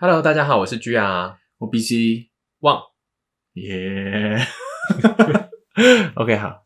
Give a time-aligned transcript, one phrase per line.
[0.00, 2.81] Hello，大家好，我是 G R 我 BC 旺。
[3.53, 4.37] 耶。
[6.15, 6.63] OK，好。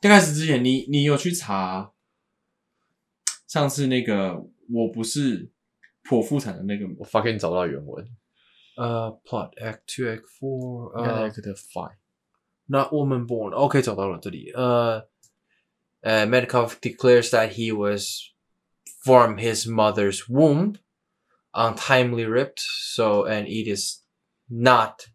[0.00, 1.92] 在开始之前，你你有去查
[3.46, 5.50] 上次那个我不是
[6.04, 8.06] 剖腹产的那个我发 给你找不到原文。
[8.76, 11.96] 呃、plot act two act four 应该呃 Act Five。
[12.66, 15.06] not woman born OK 找到了这里呃
[16.00, 18.32] 呃 Medikov declares that he was
[19.04, 20.76] from his mother's womb
[21.52, 24.02] Untimely ripped so and it is
[24.46, 25.06] not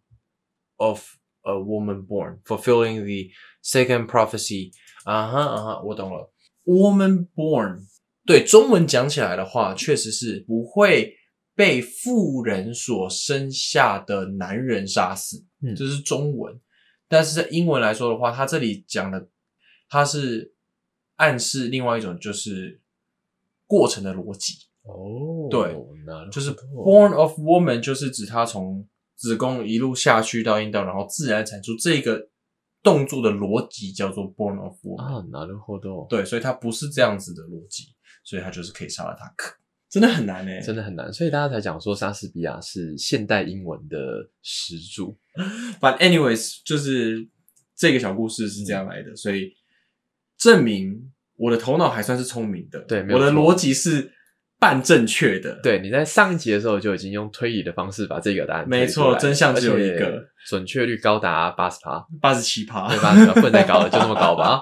[0.77, 3.29] of a woman born fulfilling the
[3.63, 4.71] second prophecy
[5.03, 6.31] 啊哈啊哈我懂了
[6.65, 7.79] woman born
[8.25, 11.15] 对中文讲起来的话确实是不会
[11.55, 16.59] 被妇人所生下的男人杀死，嗯这是中文。
[17.07, 19.29] 但是在英文来说的话，它这里讲的，
[19.87, 20.55] 它是
[21.17, 22.81] 暗示另外一种就是
[23.67, 25.74] 过程的逻辑，哦对，
[26.06, 32.28] 那就是 born of woman 就是指它从子宫一路下去到阴道，然后自然产出这个
[32.82, 35.02] 动作的逻辑叫做 born of woman。
[35.02, 36.06] 啊，なるほど。
[36.08, 37.94] 对，所以它不是这样子的逻辑，
[38.24, 39.26] 所以它就是可以杀了他。
[39.36, 39.54] 可
[39.90, 43.96] 真的很难哎、真的很难，所以大家才讲说莎士比亚是现代英文的
[44.42, 45.16] 始祖。
[45.80, 47.26] But anyways，就是
[47.74, 49.54] 这个小故事是这样来的，所以
[50.36, 52.80] 证明我的头脑还算是聪明的。
[52.80, 54.12] 对没有错我的逻辑是
[54.63, 62.97] 半正确的。，对，你在上一集的时候就已经用推理的方式把这个答案没错真相只有一个，准确率高达八十趴，八十七趴对，。
[62.99, 64.61] 八十趴不能再高了，就这么高吧。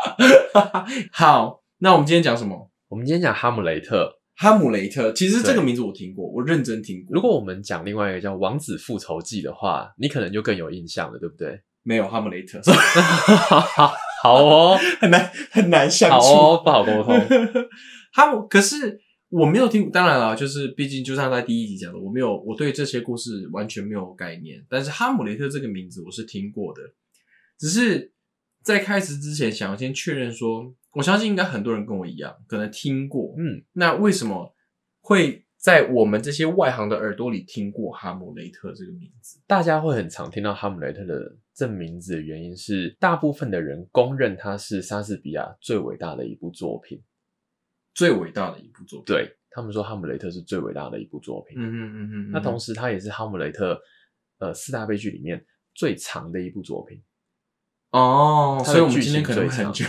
[1.13, 2.71] 好，那我们今天讲什么？
[2.89, 5.11] 我们今天讲哈姆雷特，哈姆雷特。
[5.11, 7.13] 其实这个名字我听过，我认真听过。
[7.13, 11.61] 如果我们讲另外一个叫《王子复仇记》的话，你可能就更有印象了，对不对？
[11.83, 12.59] 没有哈姆雷特，
[14.23, 16.15] 好哦， 很难很难相处。
[16.27, 17.19] 好哦，不好沟通。
[18.13, 18.99] 哈姆，可是
[19.31, 24.61] 我没有听，当然了，就是毕竟就像在第一集讲的，我没有，我对这些故事完全没有概念。
[24.67, 26.81] 但是哈姆雷特这个名字我是听过的，
[27.57, 28.11] 只是
[28.61, 33.33] 在开始之前想要先确认说，我相信应该很多人跟我一样，可能听过。
[33.37, 34.53] 嗯，那为什么
[34.99, 39.39] 会在我们这些外行的耳朵里听过哈姆雷特这个名字？
[39.47, 47.01] 大家会很常听到哈姆雷特的这名字的原因是，大部分的人公认它是莎士比亚最伟大的一部作品。
[47.93, 49.05] 最伟大的一部作品。
[49.15, 51.57] 对他们说，哈姆雷特是最伟大的一部作品。
[51.59, 52.31] 嗯嗯嗯嗯嗯。
[52.31, 53.79] 那同时，它也是哈姆雷特
[54.39, 57.01] 呃四大悲剧里面最长的一部作品。
[57.91, 59.85] 哦，所以我们今天可能很久。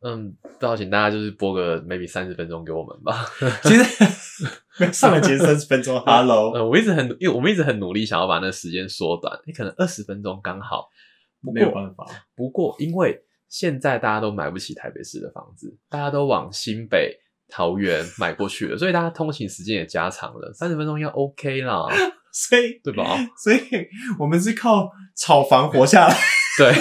[0.00, 3.24] 嗯，道，请大家就是播个 maybe 三十分钟给我们吧。
[3.62, 4.44] 其实
[4.92, 6.52] 上了节三十分钟，Hello。
[6.52, 10.88] 呃，我一直很，因为我们一直很努力想要把那时间缩短，你可能二十分钟刚好。
[11.52, 12.06] 没有办法。
[12.34, 17.14] 不过，因为现在大家都买不起台北市的房子，大家都往新北、
[17.48, 21.86] 桃园 买过去了，所以大家通勤时间也加长了，三十分钟应该 OK 啦，
[22.32, 23.16] 所以对吧？
[23.42, 23.60] 所以
[24.18, 26.16] 我们是靠炒房活下来，
[26.58, 26.72] 对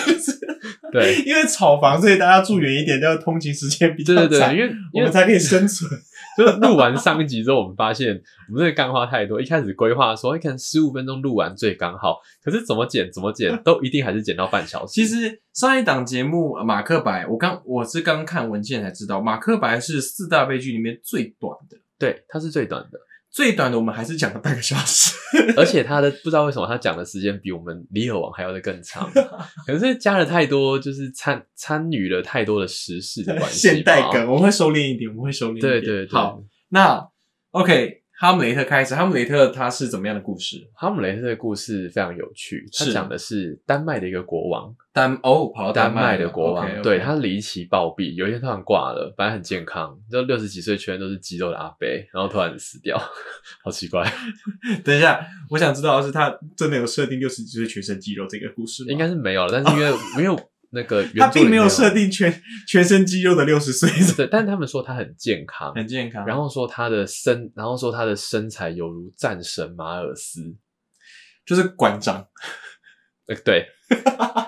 [0.91, 5.89] 对因为炒房，所以大家住远一点，要通勤时间比较对对对，长，因为我们才可以生存。
[6.37, 8.09] 就是录完上一集之后，我们发现
[8.49, 9.41] 我们这个干话太多。
[9.41, 14.93] 一开始规划说，哎可能十五分钟录完最刚好，可是怎么剪怎么剪，都一定还是剪到半小时。
[14.93, 22.99] 其实上一档节目《马克白》，我刚我是刚看文件才知道，《马克白》是四大悲剧里面最短的，对，它是最短的，
[23.33, 25.11] 最短的我们还是讲了半个小时。
[25.57, 29.09] 而且他的不知道为什么他讲的时间比我们李尔王还要的更长，
[29.65, 33.67] 可是加了太多，就是参参与了太多的时事的关系。
[33.67, 35.73] 现代梗，我们会收敛一点，我们会收敛一点。
[35.73, 36.39] 对对对，好，
[36.69, 37.09] 那
[37.49, 40.65] OK，哈姆雷特开始，哈姆雷特他是怎么样的故事？
[40.73, 42.93] 哈姆雷特的故事非常有趣，他是。
[42.93, 52.97] 讲的是丹麦的一个国王，丹哦，跑到丹麦麦的国王对他离奇暴毙，有一天突然挂了，本来很健康，就六十几岁全都是肌肉的阿伯，然后突然死掉，
[53.61, 54.09] 好奇怪，
[54.85, 55.19] 等一下，
[55.49, 58.91] 我想知道的是，他真的有设定六十几岁全身肌肉这个故事吗？
[58.93, 60.33] 应该是没有了，但是因为没有
[60.73, 66.25] 那个他原著里面并没有设定全全身肌肉的六十岁，对，但他们说他很健康，很健康。
[66.25, 70.55] 然后说他的身，然后说他的身材犹如战神马尔斯，
[71.45, 72.27] 就是馆长，
[73.27, 73.67] 呃，对，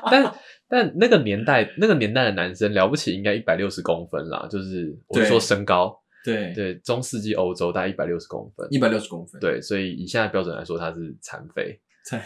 [0.10, 0.36] 但
[0.68, 12.24] 但那个年代，那个年代的男生了不起，应该一百六十公分啦，就是我说身高，对，对，中世纪欧洲大概一百六十公分，一百六十公分。，对，所以以现在标准来说，他是残废，菜，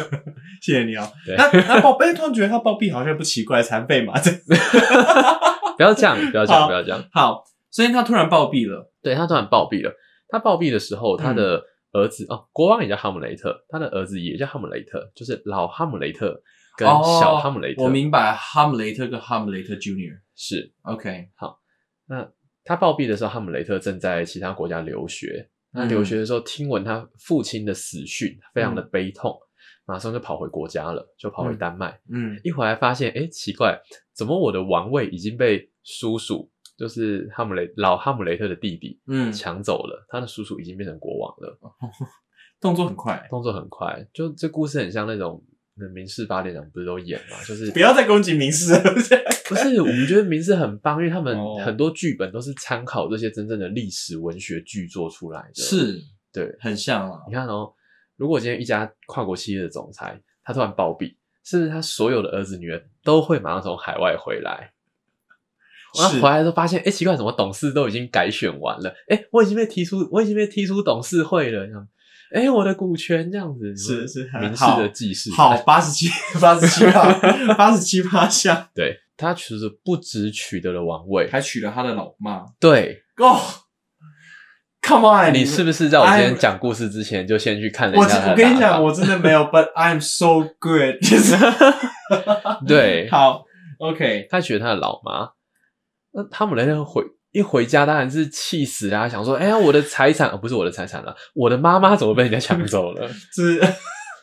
[0.60, 1.08] 谢谢你哦。
[1.24, 4.12] 对那那暴毙，突然觉得他暴毙好像不奇怪，残废嘛。
[4.18, 4.30] 这
[5.76, 8.92] 不要这样，不要这样，不要这样，好，所以他突然暴毙了。
[9.02, 9.92] 对他突然暴毙了，
[10.28, 16.40] 他暴毙的时候，他的儿子、哦，国王也叫哈姆雷特，他的儿子也叫哈姆雷特，就是老哈姆雷特
[16.76, 20.18] 跟小哈姆雷特，哦我明白，哈姆雷特跟哈姆雷特 Junior。
[20.34, 21.58] 是 OK，好
[22.06, 22.28] 那
[22.64, 29.36] 他暴毙的时候，哈姆雷特正在其他国家留学，他留学的时候听闻他父亲的死讯，非常的悲痛，
[29.86, 31.98] 马上就跑回国家了，就跑回丹麦。
[32.10, 33.80] 嗯一回来发现，哎，奇怪，
[34.14, 40.04] 怎么我的王位已经被叔叔，就是哈姆雷老哈姆雷特的弟弟嗯，抢走了？
[40.08, 41.58] 他的叔叔已经变成国王了，
[42.60, 44.06] 动作很快，动作很快。
[44.12, 45.42] 就这故事很像那种。
[45.74, 47.42] 那民事八点档不是都演嘛？
[47.44, 48.80] 就是不要再攻击民事了。
[49.48, 55.98] 不是，我们觉得民事很棒，因为他们哦很多剧本都是参考这些真正的历史文学剧作出来的。，是
[56.32, 56.54] 对。
[56.60, 57.34] 很像啊你。
[57.34, 57.72] 看哦，
[58.16, 61.14] 如果今天一家跨国企业的总裁他突然暴毙，
[61.44, 64.72] 是不是他所有的儿子女儿都会马上从海外回来？
[65.98, 68.94] 然后是回来的时候发现，哎，奇怪，怎么董事都已经改选完了？
[69.08, 71.88] 哎，我已经被踢出，我已经被踢出董事会了，这样。
[72.34, 75.30] 哎，我的股权这样子，是是民事好的记事。
[75.32, 76.08] 好，八十七，
[76.40, 77.12] 八十七趴，
[77.54, 82.44] 八十七趴下， 对他其实不只取得了王位，还娶了他的老妈。
[82.58, 83.38] 对，哦
[84.80, 91.36] ，Come on，你是不是在我今天讲故事之前就先去看了我一下他的我跟你讲，我真的没有，But I'm so good， 就是
[92.66, 93.44] 对，好
[93.78, 95.30] ，OK，他娶了他的老妈。
[96.14, 97.02] 那哈姆雷特回
[97.32, 103.60] 一回家，当然是气死啦、想说：“哎呀，我的财产、哦、不是我的财产了，我的妈妈怎么被人家抢走了 是，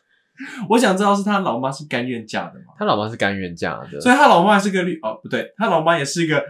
[0.70, 2.74] 我想知道是他老妈是甘愿嫁的吗？”？
[2.78, 6.44] 他老妈是甘愿嫁的，所以他老妈是个绿哦，不对，他老妈也是一个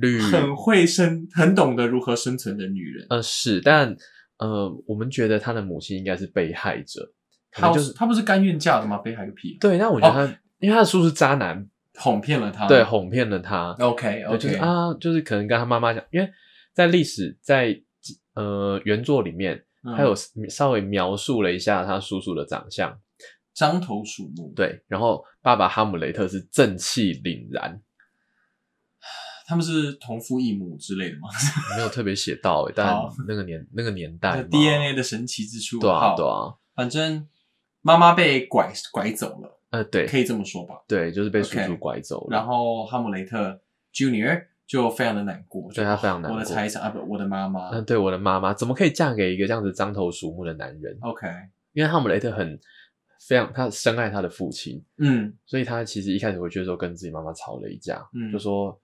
[0.00, 3.06] 绿很会生、很懂得如何生存的女人。
[3.10, 3.94] 呃是，但
[4.38, 7.12] 呃，我们觉得他的母亲应该是被害者，
[7.52, 8.98] 可她就是他不是甘愿嫁的吗？
[8.98, 9.56] 被害个屁！
[9.60, 9.78] 对。
[9.78, 11.64] 那我觉得他，因为他的叔叔渣男，
[11.98, 12.66] 哄骗了他。
[12.66, 13.76] 对，哄骗了他。
[13.78, 16.28] ，OK 对，OK，就是啊，就是可能跟他妈妈讲，因为
[16.72, 17.80] 在历史在
[18.34, 20.14] 呃原作里面，嗯他有
[20.48, 22.98] 稍微描述了一下他叔叔的长相，
[23.54, 27.80] 獐头鼠目。，对，然后爸爸哈姆雷特是正气凛然，
[29.46, 31.28] 他们是同父异母之类的吗
[31.76, 32.96] 没有特别写到欸，但
[33.28, 35.78] 那个年那个年代？DNA 的神奇之处。
[35.78, 37.28] 对啊对啊，反正
[37.82, 40.74] 妈妈被拐拐走了，呃对可以这么说吧。
[40.86, 43.60] 对，就是被叔叔拐走了，然后哈姆雷特
[43.92, 47.70] Junior 就非常的难过，就对他非常难过我的财产啊，不，我的妈妈。
[47.70, 51.26] 嗯，对我的妈妈怎么可以嫁给一个这样子獐头鼠目的男人？OK，
[51.72, 52.58] 因为哈姆雷特很
[53.28, 58.83] 非常他深爱他的父亲，嗯所以他其实一开始回去的时候跟自己妈妈吵了一架，嗯就说：“哎、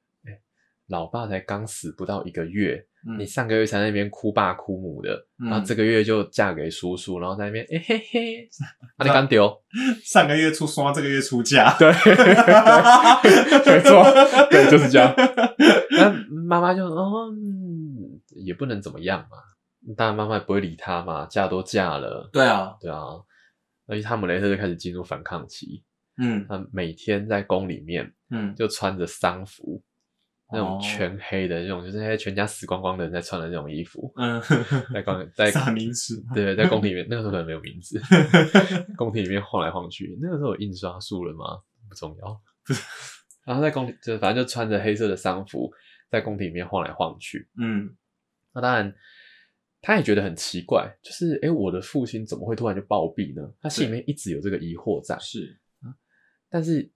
[0.90, 3.18] 老爸才刚死不到一个月，嗯。
[3.18, 8.48] 你上个月才在那边哭爸哭母的，嗯然后这个月就嫁给叔叔，然后在那边哎、嘿嘿，
[8.98, 9.50] 啊你刚丢，
[10.04, 11.74] 上个月出刷，这个月出嫁。
[11.78, 14.04] 对，没错，
[14.50, 15.14] 对，就是这样。
[15.96, 16.12] 那
[16.46, 19.36] 妈妈就哦、嗯也不能怎么样嘛，
[19.96, 22.98] 当然妈妈也不会理他嘛，嫁都嫁了，对啊，对啊，
[23.86, 25.82] 而且他姆雷特就开始进入反抗期，
[26.16, 26.46] 嗯。
[26.48, 29.82] 他每天在宫里面嗯，就穿着丧服，
[30.52, 34.40] 那种哦全黑的那种，就是那些全家死光光的人在穿的那种衣服，嗯，
[34.92, 36.22] 在宫在 啥名字？
[36.34, 38.00] 对，在宫体里面，那个时候可能没有名字，
[38.96, 40.16] 宫体里面晃来晃去。
[40.20, 41.60] 那个时候有印刷术了吗？
[41.88, 42.40] 不重要。
[43.44, 45.70] 然后在宫体，就反正就穿着黑色的丧服，
[46.10, 47.48] 在宫体里面晃来晃去。
[47.58, 47.94] 嗯
[48.52, 48.92] 那当然，
[49.80, 53.50] 他也觉得很奇怪，就是诶，我的父亲怎么会突然就暴毙呢？
[53.60, 55.58] 他心里面一直有这个疑惑在，是，
[56.48, 56.90] 但是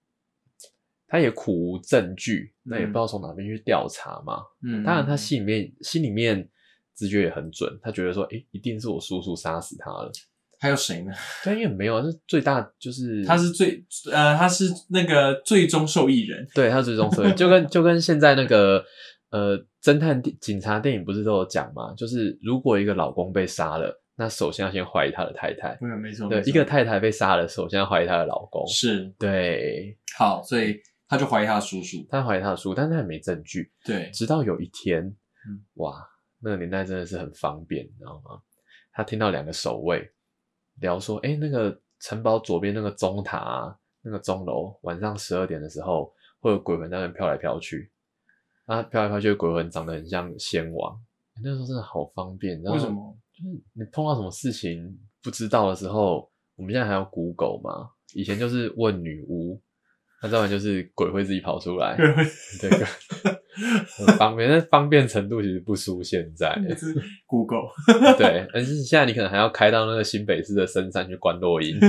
[1.15, 4.43] 他也苦无证据，那也嗯不知道从哪边去调查嘛。
[4.67, 6.49] 嗯，当然，他心里面心里面
[6.97, 10.11] 直觉也很准，他觉得说，诶，一定是我叔叔杀死他了。
[10.59, 11.13] 还有谁呢？
[11.45, 13.81] 对，因为没有，是最大就是他是最
[14.11, 16.44] 呃，他是那个最终受益人。
[16.53, 18.85] 对他最终受益，就跟 就跟现在那个
[19.31, 25.79] 呃侦探电警察电影不是都有讲嘛，就是如果一个老公被杀了，那首先要先怀疑他的太太。
[25.81, 28.67] 嗯，没错，对，一个太太被杀了，首先要怀疑她的老公。
[28.67, 32.06] 是对，好，所以他就怀疑他的叔叔。
[32.08, 33.70] 他怀疑他的叔，但是他也没证据。
[33.84, 35.05] 对，直到有一天，
[35.49, 36.06] 嗯哇，
[36.41, 38.41] 那个年代真的是很方便，你知道吗？
[38.93, 40.08] 他听到两个守卫
[40.81, 47.91] 聊说，哎、那个城堡左边那个钟塔、啊，那个钟楼，晚上十二点的时候会有鬼魂在那边飘来飘去，
[48.67, 50.99] 啊，飘来飘去的鬼魂长得很像仙王。
[51.43, 52.77] 那时候真的好方便，你知道吗？
[52.77, 53.19] 为什么？
[53.32, 57.91] 就是你碰到什么事情不知道的时候，我们现在还有 Google 嘛？
[58.15, 59.61] 以前就是问女巫，
[60.25, 61.95] 那再不然就是鬼会自己跑出来。
[61.99, 62.71] 对，
[64.07, 66.51] 很方便，但方便程度其实不输现在。
[66.75, 66.95] 是
[67.27, 67.69] Google。
[68.17, 71.79] 对，但是现在你可能还要开到那个新北市的深山去关落音。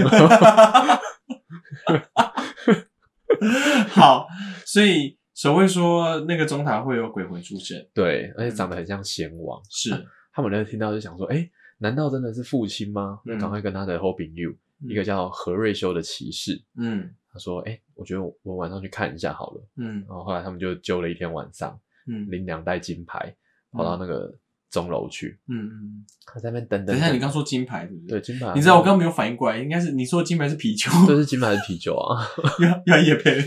[3.92, 4.28] 好，
[4.66, 9.62] 所以守卫说那个中塔会有鬼魂出现，对，而且长得很像仙王。
[9.70, 9.92] 是
[10.34, 13.20] 他们那听到就想说，哎、难道真的是父亲吗？
[13.40, 14.54] 赶快跟他的 Hoping You、
[14.90, 19.62] 一个叫何瑞修的骑士，嗯他说，哎、我觉得我我晚上去看一下好了。
[19.76, 21.78] 嗯然后后来他们就揪了一天晚上，
[22.08, 23.36] 嗯领两袋金牌，
[23.74, 24.34] 跑到那个
[24.72, 26.06] 钟楼去，嗯嗯。
[26.26, 28.08] 他在那边等等等一下，你刚说金牌是不是？
[28.08, 32.26] 对，金牌，你知道我刚刚没有反应过来，应该是你说金牌是啤酒，这是金牌是啤酒啊？
[32.88, 33.36] 要要夜配。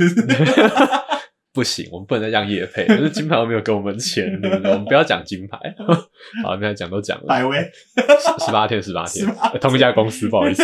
[1.51, 4.71] 不行，我们不能再让叶配，可是金牌又没有给我们钱，对不对？
[4.71, 5.59] 我们不要讲金牌，
[6.45, 7.59] 好，现在讲都讲了，百威，
[8.47, 10.63] 十八天，十八天18，呃同一家公司，不好意思，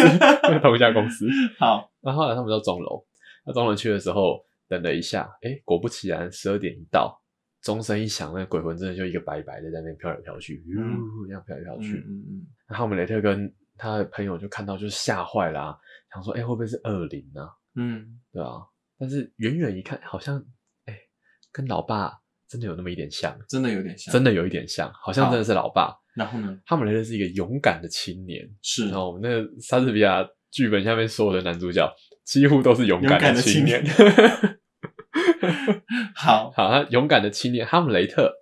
[0.62, 1.26] 同一家公司。
[1.58, 3.02] 好，那后来他们到钟楼，
[3.46, 7.20] 那钟楼去的时候，等了一下，哎，果不其然，十二点一到，
[7.62, 11.96] 钟声一响，那鬼魂真的就一个白白的在那边飘来飘去，嗯呜，这样飘来飘嗯去。
[11.98, 15.76] 嗯嗯，那哈姆雷特跟他的朋友就看到，就是吓坏了、啊，
[16.12, 17.48] 想说，哎，会不会是恶灵啊？
[17.76, 18.62] 嗯，对啊，
[18.98, 20.42] 但是远远一看，好像
[20.86, 20.96] 哎，
[21.52, 22.12] 跟老爸
[22.48, 24.12] 真的有那么一点像，真的有点像。
[24.12, 25.94] 真的有一点像，好像真的是老爸。
[26.14, 26.56] 然后呢？
[26.64, 31.92] 哈姆雷特是一个勇敢的青年，是然后我们那个莎士比亚剧本下面所有的男主角
[32.24, 33.84] 几乎都是勇敢的青青年。
[36.14, 38.32] 好，好，他勇敢的青年哈姆雷特，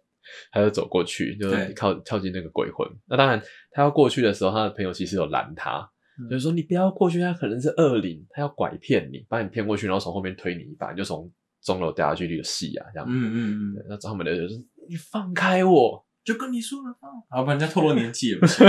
[0.50, 2.88] 他就走过去，就靠靠近那个鬼魂。
[3.06, 11.30] 那当然，他要过去的时候，他的朋友其实有拦他，嗯就是说你不要过去，他可能是恶灵，他要拐骗你，把你骗过去，然后从后面推你一把，你就从
[11.62, 13.06] 钟楼掉下去，这个戏啊，这样。
[13.08, 14.56] 嗯嗯嗯，那哈姆雷特就说
[14.88, 18.40] ：“你放开我就跟你说了放，好，不然人家透露 年纪了。
[18.40, 18.66] 不行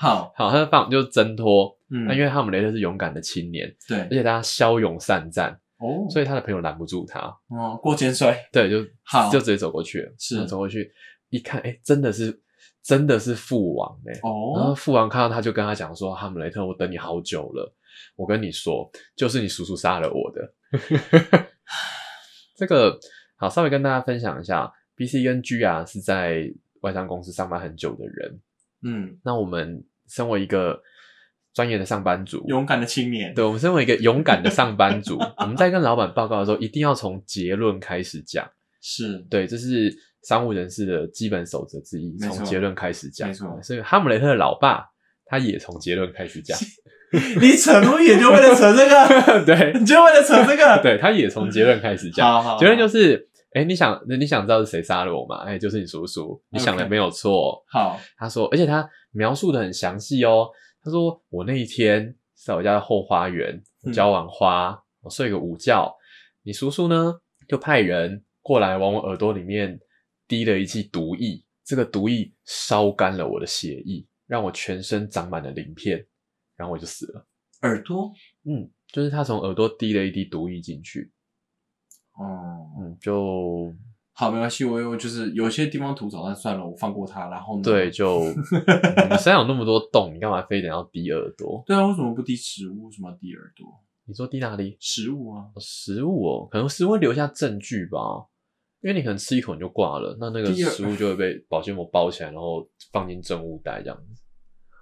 [0.00, 1.76] 好，！”好，他就放就挣脱。
[1.92, 7.20] 嗯那因为哈姆雷特是勇敢的青年，对而，且他骁勇善战，哦，所以他的朋友拦不住他。
[7.48, 10.14] 哦，过肩摔，对，就好就直接走过去了。
[10.16, 10.90] 是走过去
[11.30, 12.40] 一看，哎、真的是
[12.82, 17.74] 真的是父王哎、然后哦，父王看到他就跟他讲说：“哈姆雷特，我等你好久了。
[18.14, 20.54] 我跟你说，就是你叔叔杀了我的。
[22.56, 22.96] ”这个
[23.36, 26.52] 好，稍微跟大家分享一下，B、C 跟 G 啊是在
[26.82, 28.40] 外商公司上班很久的人。
[28.82, 30.78] 嗯，那我们身为一个
[31.54, 38.48] 专业的上班族，勇敢的青年，对我们身为一个勇敢的上班族， 我们在跟老板报告的时候，一定要从结论开始讲。
[38.82, 43.28] 是，对，这是商务人士的基本守则之一，从结论开始讲。
[43.28, 43.58] 没错。
[43.62, 44.84] 所以哈姆雷特的老爸
[45.26, 46.58] 他也从结论开始讲，
[47.40, 49.72] 你扯那么远就为了扯这个， 对。
[49.78, 52.26] 你就为了扯这个，对，他也从结论开始讲。
[52.26, 55.42] 好好，结论就是，哎，你想你想知道是谁杀了我吗？
[55.44, 57.62] 哎，就是你叔叔，你想的没有错。
[57.68, 60.48] 好，他说，而且他描述的很详细哦。
[60.82, 63.62] 他说我那一天在我家的后花园，
[63.92, 65.94] 浇完花，我睡个午觉，
[66.42, 69.78] 你叔叔呢就派人过来往我耳朵里面
[70.26, 76.06] 滴了一剂毒液，这个毒液烧干了我的血液，让我全身长满了鳞片，
[76.56, 77.26] 然后我就死了。
[77.62, 78.10] 耳朵，
[78.44, 81.12] 嗯，就是他从耳朵滴了一滴毒液进去，
[82.12, 83.70] 哦，嗯，就
[84.20, 87.26] 好，没关系，我有就是有些地方吐槽，但算了，我放过他。
[87.30, 87.62] 然后呢？
[87.62, 88.36] 对，就嗯
[89.10, 91.62] 你身上有那么多洞，你干嘛非得要滴耳朵？
[91.66, 92.84] 对啊，为什么不滴食物？
[92.84, 93.66] 为什么要滴耳朵？
[94.04, 94.76] 你说滴哪里？
[94.78, 97.98] 食物啊，食物哦，可能食物会留下证据吧，
[98.82, 104.22] 因为你可能吃一口你就挂了，那那个食物就会被保鲜膜包起来，然后放进证物袋这样子。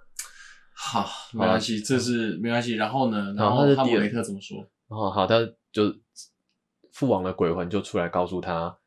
[0.75, 2.75] 好，没关系，这是没关系。
[2.75, 3.33] 然后呢？
[3.37, 4.57] 然好后哈姆他是第二雷特怎么说？
[4.89, 5.39] 然后好，他
[5.71, 5.95] 就
[6.91, 8.77] 父王的鬼魂就出来告诉他，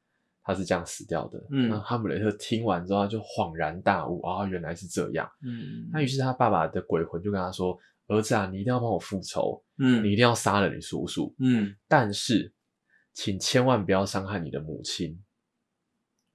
[0.43, 1.39] 他是这样死掉的。
[1.51, 5.29] 嗯那哈姆雷特听完之后他就恍然大悟，啊、原来是这样。
[5.43, 12.53] 嗯那于是他爸爸的鬼魂就跟他说：“儿子啊，你一定要帮我复仇，嗯你一定要杀了你叔叔，嗯，但是
[13.13, 15.19] 请千万不要伤害你的母亲。”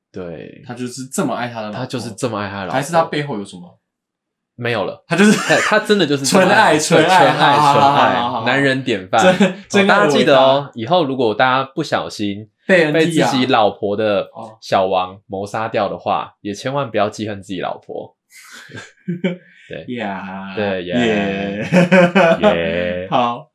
[0.10, 3.80] 对，他就是这么爱他的老婆，他就是这么爱他的老婆，还是他背后有什么？
[4.58, 5.02] 没有了。
[5.08, 9.22] 他就是他他真的就是纯爱纯纯爱纯爱纯爱，男人典范。
[9.88, 18.18] 大家记得哦，以后如果大家不小心被被自己老婆的哦小王谋杀掉的话，也千万不要记恨自己老婆。
[19.98, 21.68] 呀，对耶耶
[22.42, 23.48] 耶好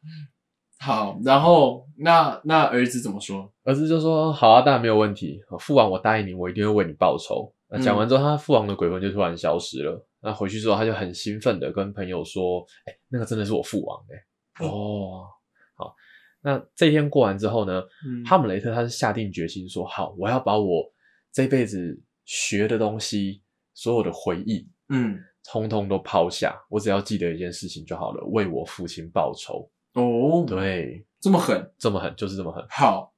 [0.79, 3.49] 好，然后那那儿子怎么说？
[3.65, 5.41] 儿子就说：“好啊，当然没有问题。
[5.61, 10.05] 父王，我答应你，我一定会为你报仇。”那讲完之后，他父王的鬼魂就突然消失了。
[10.23, 15.27] 那回去之后，他就很兴奋的跟朋友说：“哎、那个真的是我父王哎、 哦，
[15.75, 15.95] 好。
[16.41, 20.85] 那这一天过完之后呢，嗯哈姆雷特他是下定决心说：“好，我要把我
[21.33, 23.43] 这辈子学的东西，
[23.75, 29.69] 所有的回忆，嗯通通都抛下，我只要记得一件事情就好了，为我父亲报仇。
[29.95, 32.65] 哦，，对，这么狠，这么狠，就是这么狠。
[32.71, 33.13] 好，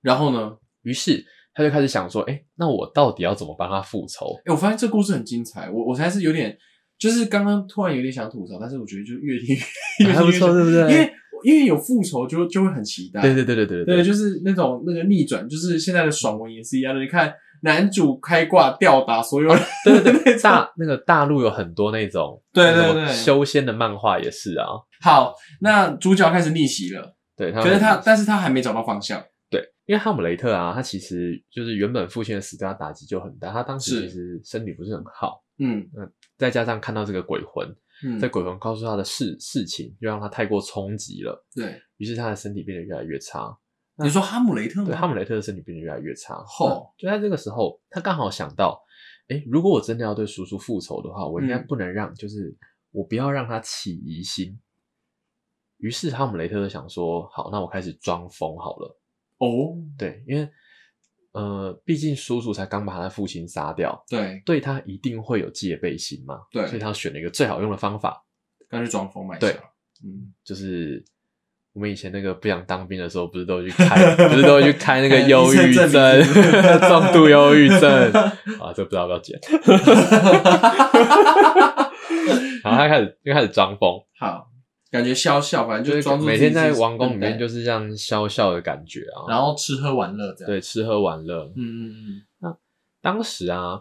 [0.00, 0.58] 然后呢？
[0.82, 1.26] 于是
[1.60, 4.34] 他就开始想说：，哎、那我到底要怎么帮他复仇？
[4.46, 6.56] 哎、我发现这故事很精彩，我我才是有点，
[6.98, 9.54] 就是刚刚突然有点想吐槽，但是我觉得就越听
[10.00, 10.80] 越 还不错，对不对？
[10.90, 11.12] 因为
[11.44, 17.00] 因为有复仇就就会很期待，对对对对对对，就是那种那个逆转，就是现在的爽文也是一样的。
[17.00, 24.66] 你看男主开挂吊打所有人，对对对，大那个大陆有很多那种 对对对修仙的漫画也是啊。
[25.02, 29.22] 好，那主角开始逆袭了，对，他可是他，但是他还没找到方向。
[29.50, 35.86] 对，因为哈姆雷特啊，他其实就是原本父亲的死对他打击就很大，他当时其实身体不是很好，嗯
[36.38, 37.68] 再加上看到这个鬼魂，
[38.04, 43.58] 嗯，这鬼魂告诉他的事事情，就让他太过冲击了，对，于是他的身体变得越来越差。
[44.02, 44.86] 你说哈姆雷特吗？
[44.86, 46.42] 对，哈姆雷特的身体变得越来越差。
[46.46, 48.82] 吼那就在这个时候，他刚好想到，
[49.28, 52.56] 哎，如果我真的要对叔叔复仇的话，我应该嗯不能让，就是
[52.92, 54.58] 我不要让他起疑心。
[55.76, 58.99] 于是哈姆雷特就想说，好，那我开始装疯好了。
[59.40, 60.48] 哦，对，因为
[61.32, 66.40] 呃，毕竟叔叔才刚把他的父亲杀掉，对，对他一定会有戒备心嘛。
[66.52, 68.24] 对所以他选了一个最好用的方法，
[68.68, 69.58] 干脆装疯卖对傻。
[70.04, 71.04] 嗯，就是
[71.72, 76.22] 我们以前那个不想当兵的时候，不是都会去开，不是都会去开那个忧郁 症，
[76.88, 78.12] 重度忧郁症
[78.60, 79.38] 啊，这不知道要不要剪。
[82.62, 84.49] 然后他开始就开始装疯，好，
[84.90, 91.44] 感觉笑笑，反正就是装作每天在王宫里面就就是这样笑笑的感觉啊，然后吃喝玩乐这样。，对吃喝玩乐。
[91.56, 92.56] 嗯嗯嗯
[93.02, 93.80] 当时啊，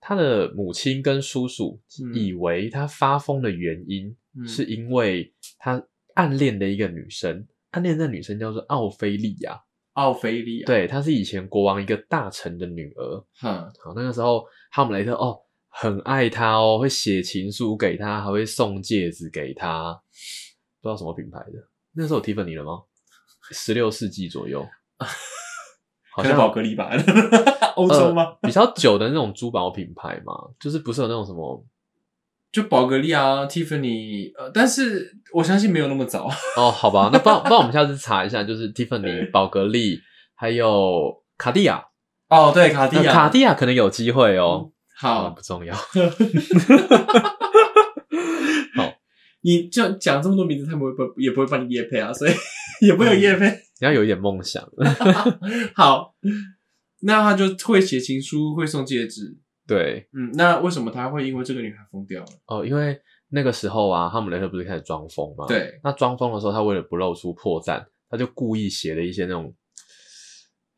[0.00, 5.82] 他的母亲跟叔叔嗯以为他发疯的原因嗯，是因为他
[6.14, 9.58] 暗恋的一个女生，暗恋的女生叫做奥菲利亚，
[9.94, 13.24] 奥菲利亚。，对，她是以前国王一个大臣的女儿。
[13.40, 15.38] 哼，好，那个时候哈姆雷特哦
[15.76, 19.92] 很爱他哦，会写情书给他，还会送戒指给他，
[20.80, 21.54] 不知道什么品牌的。
[21.96, 22.82] 那时候有 Tiffany 了吗？
[23.50, 24.64] 十六世纪左右，
[26.14, 26.90] 好像宝格丽吧？
[27.74, 28.22] 欧洲吗？
[28.24, 31.64] 呃比较久的那种珠宝品牌嘛，就是不是有那种什么
[32.52, 36.28] 就宝格丽啊，Tiffany，呃，但是我相信没有那么早。
[36.56, 36.70] 哦？
[36.70, 39.98] 好吧，那不然 不然我们下次查一下，就是 Tiffany、宝格丽
[40.36, 41.84] 还有卡地亚，
[42.28, 44.70] 哦，对，卡地亚，呃卡地亚可能有机会哦。
[44.70, 45.74] 啊好不，重要。
[48.74, 48.94] 好
[49.42, 52.32] 你就讲这么多名字，他们会不也不会帮你叶配啊，所以
[52.80, 53.46] 也不会有叶配。
[53.80, 54.66] 你要有一点梦想。
[55.74, 56.14] 好，
[57.02, 59.36] 那他就会写情书，会送戒指。
[59.66, 62.28] 对嗯，那为什么他会因为这个女孩疯掉了？
[62.46, 62.98] 哦，因为
[63.28, 65.46] 那个时候啊，哈姆雷特不是开始装疯吗？
[65.48, 69.54] 对，那装疯的时候，他为了不露出破绽，他就故意写了一些那种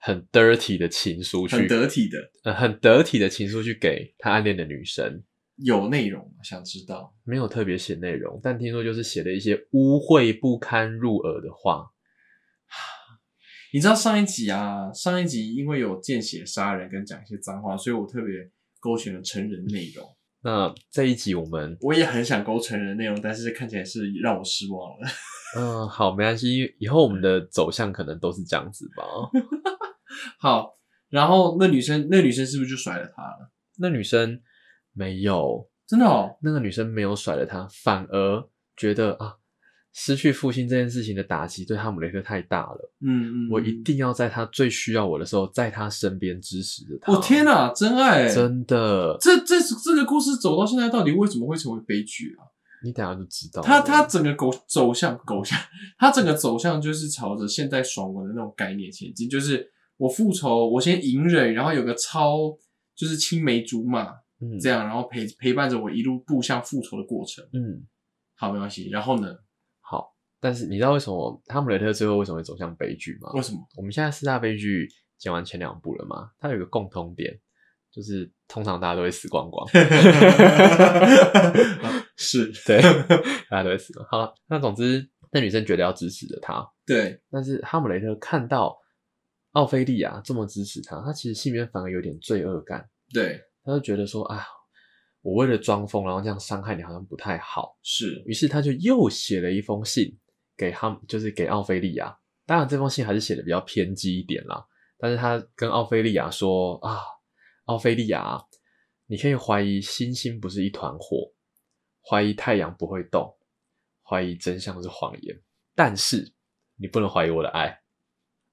[0.07, 5.25] 很 dirty 的情书去，很得体的，呃很得体的情书去给他暗恋的女生。
[5.57, 7.13] 有内容，想知道。
[7.25, 11.87] 没有特别写内容，但听说就是写了一些污秽不堪入耳的话。
[13.75, 18.33] 你知道上一集啊，上一集因为有见血杀人跟讲一些脏话，所以我特别
[18.79, 20.07] 勾选了成人内容。
[20.43, 25.09] 那这一集我们，我也很想勾成人内容，但是看起来是让我失望了。
[25.57, 29.03] 嗯、好，没关系，以后我们的走向可能都是这样子吧。
[30.39, 30.77] 好，
[31.09, 33.51] 然后那女生，那女生是不是就甩了他了？
[33.79, 34.41] 那女生
[34.93, 39.35] 没有，真的哦，那个女生没有甩了他，反而觉得啊，
[39.93, 47.13] 失去父亲这件事情的打击对哈姆雷特太大了，嗯嗯，我一定要在他最需要我的时候，在他身边支持着他。
[47.13, 48.29] 我、天哪，真爱！
[48.29, 52.45] 真的，这这这个故事走到现在，到底为什么会成为悲剧啊？
[52.85, 53.67] 你等下就知道了。
[53.67, 55.59] 他他整个狗走向狗向，
[55.99, 62.57] 他整个走向就是朝着现在爽文的那种概念前进，就是我复仇，我先隐忍，然后有个超
[62.95, 67.45] 就是青梅竹马嗯这样，然后陪陪伴着我一路步向复仇的过程。
[67.53, 67.87] 嗯
[68.35, 68.91] 好，没关系。
[68.91, 69.35] 然后呢？
[69.81, 73.31] 好，但是你知道为什么哈姆雷特最后为什么会走向悲剧吗？
[73.33, 73.59] 为什么？
[73.77, 74.87] 我们现在四大悲剧
[75.19, 77.41] 讲完前两部了嘛，它有一个共通点，
[77.91, 79.67] 就是通常大家都会死光光。
[82.19, 82.83] 是对，
[83.49, 84.07] 大家都会死光。
[84.11, 88.77] 好了，那总之，那女生觉得要支持着他，对，但是哈姆雷特看到
[89.57, 94.45] 奥菲利亚这么支持他，他其实心里面反而有点罪恶感，对，他就觉得说啊，
[95.23, 97.75] 我为了装疯，然后这样伤害你，好像不太好。
[97.83, 100.15] 是于是他就又写了一封信
[100.59, 102.15] 给他，就是给奥菲利亚。
[102.45, 104.63] 当然，这封信还是写的比较偏激一点啦。
[104.99, 107.01] 但是他跟奥菲利亚说啊，
[107.65, 108.39] 奥菲利亚，
[109.07, 111.33] 你可以怀疑星星不是一团火，
[112.07, 113.35] 怀疑太阳不会动，
[114.03, 115.35] 怀疑真相是谎言，
[115.75, 116.31] 但是
[116.77, 117.81] 你不能怀疑我的爱。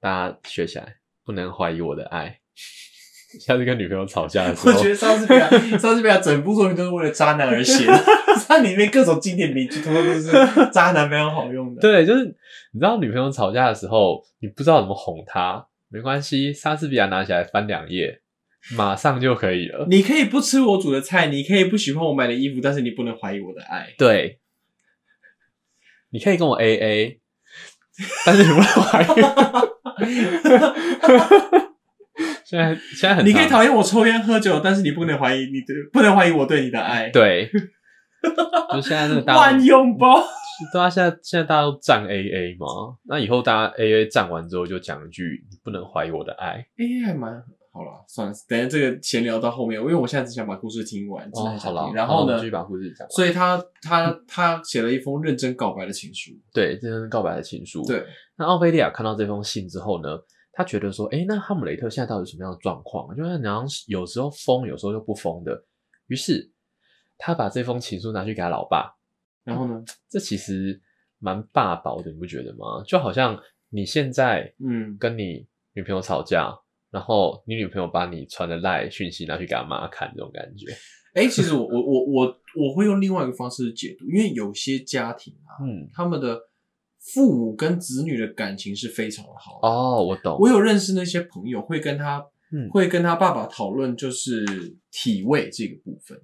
[0.04, 2.40] 大家学起来，不能怀疑我的爱。
[3.40, 8.04] 下次跟女朋友吵架的时候， 我觉得莎士比亚，莎士比亚整部作品都是为了渣男而写的，
[8.48, 10.30] 它里面各种经典名句，通通都是
[10.74, 11.82] 渣男非常好用的。
[11.82, 12.26] 对，就是
[12.74, 18.22] 你知道女朋友吵架的时候，你不知道怎么哄她，没关系，莎士比亚拿起来翻两页，
[18.76, 19.88] 马上就可以了。
[19.90, 23.88] 你可以不吃我煮的菜，你可以不喜欢我买的衣服，但是你不能怀疑我的爱。
[23.98, 24.40] 对，
[26.12, 27.20] 你可以跟我 A A，
[28.28, 29.73] 但是你不能怀疑。
[32.46, 37.50] 现在现在很你可以讨厌我抽烟喝酒，但是你不能怀疑你对，不能怀疑我对你的爱。，对，
[38.72, 40.24] 就现在那个大万用包。
[40.72, 46.64] 对啊，现在现在大家都站 AA 嘛，那以后大家 AA 站完之后就讲一句：“你不能怀疑我的爱。
[46.78, 47.34] ”AA、还蛮
[47.74, 51.92] 好了，算了，等下这个闲聊到后面，因为我现在只想把故事听完，”哦，好了。
[51.92, 53.10] 然后呢继续，把故事讲。
[53.10, 56.32] 所以他他他写了一封认真告白的情书。
[56.54, 58.06] 对，认真告白的情书。，对，
[58.36, 60.10] 那奥菲利亚看到这封信之后呢，
[60.52, 63.16] 他觉得说：“哎，那哈姆雷特现在到底什么样的状况？
[63.18, 65.66] 就是好像有时候疯，有时候又不疯的。”
[66.06, 66.52] 于是
[67.18, 68.94] 他把这封情书拿去给他老爸。
[69.44, 70.80] 然后呢，这其实
[71.18, 72.84] 蛮霸道的，你不觉得吗？
[72.86, 73.36] 就好像
[73.70, 76.54] 你现在嗯，跟你女朋友吵架，
[76.94, 80.68] 然后你女朋友把你传的赖讯息拿去给他妈看，这种感觉。
[81.16, 86.40] 哎、其实我我我我我会用另外一个方式解读，因为有些家庭啊，嗯，他们的
[87.00, 89.68] 父母跟子女的感情是非常的好的。
[89.68, 90.38] 哦，我懂。
[90.40, 94.46] 我有认识那些朋友会跟他，嗯会跟他爸爸讨论就是
[94.92, 96.20] 体味这个部分，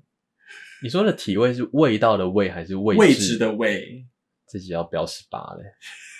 [0.84, 4.06] 你说的体味是味道的味还是位位置置的味。
[4.48, 5.64] 自己要标十八嘞。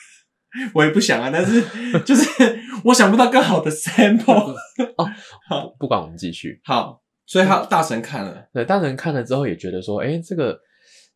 [0.74, 1.62] 我也不想啊，但是
[2.06, 4.56] 就是我想不到更好的 sample。
[5.48, 6.60] 好不管我们继续。
[6.64, 10.60] 好，所以他大神看了，对，大神看了之后也觉得说，哎，这个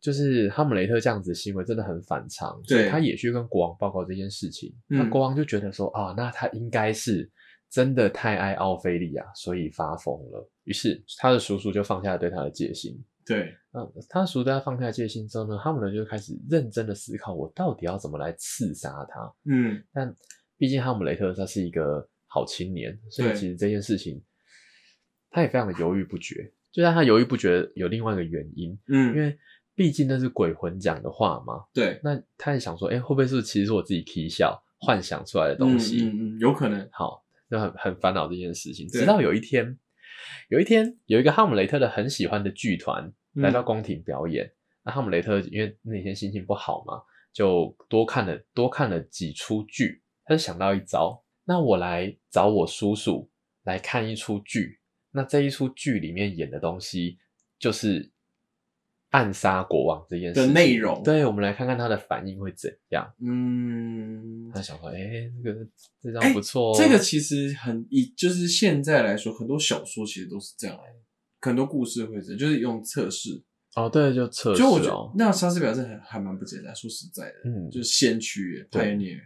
[0.00, 4.72] 就是哈姆雷特这样子的行为真的很反常，所以对他也去跟国王报告这件事情。
[4.90, 7.30] 嗯那国王就觉得说，啊，那他应该是
[7.70, 10.50] 真的太爱奥菲利亚，所以发疯了。
[10.64, 12.96] 于是他的叔叔就放下了对他的戒心。
[13.26, 19.32] 对，嗯，他的叔叔对他放下戒心之后呢，哈姆雷特就开始认真的思考，我到底要怎么来刺杀他。
[19.46, 20.14] 嗯，但
[20.56, 24.22] 毕竟哈姆雷特他是一个好青年，所以其实这件事情
[25.30, 26.52] 他也非常的犹豫不决。
[26.72, 29.38] 就在他犹豫不决，有另外一个原因，嗯因嗯，为
[29.76, 31.64] 毕竟那是鬼魂讲的话嘛。
[31.72, 36.04] 对，那他也想说，哎、会不会是其实是我自己啼笑幻想出来的东西？
[36.04, 38.88] 嗯嗯嗯，有可能，好，就很很烦恼这件事情。
[38.88, 39.78] 直到有一天，
[40.48, 44.52] 有一天有一个哈姆雷特的很喜欢的剧团嗯来到宫廷表演。
[44.84, 47.00] 那哈姆雷特因为那天心情不好嘛，
[47.32, 50.02] 就多看了多看了几出剧。
[50.24, 53.30] 他就想到一招，那我来找我叔叔
[53.64, 54.80] 来看一出剧。
[55.10, 57.18] 那这一出剧里面演的东西
[57.58, 58.10] 就是
[59.10, 63.08] 暗杀国王这件事的情内容对，我们来看看他的反应会怎样。
[63.20, 65.66] 嗯，他想说，哎、这个
[66.02, 70.98] 这招哎不错、哦这个其实很以就是现在来说，很多小说其实都是这样来的，
[71.42, 73.40] 很多故事会这样，就是用测试。
[73.76, 79.20] 哦，对，就测试就我觉得哦，那莎士比亚真的还还蛮不简单，说实在的，嗯就是先驱耶对 pioneer。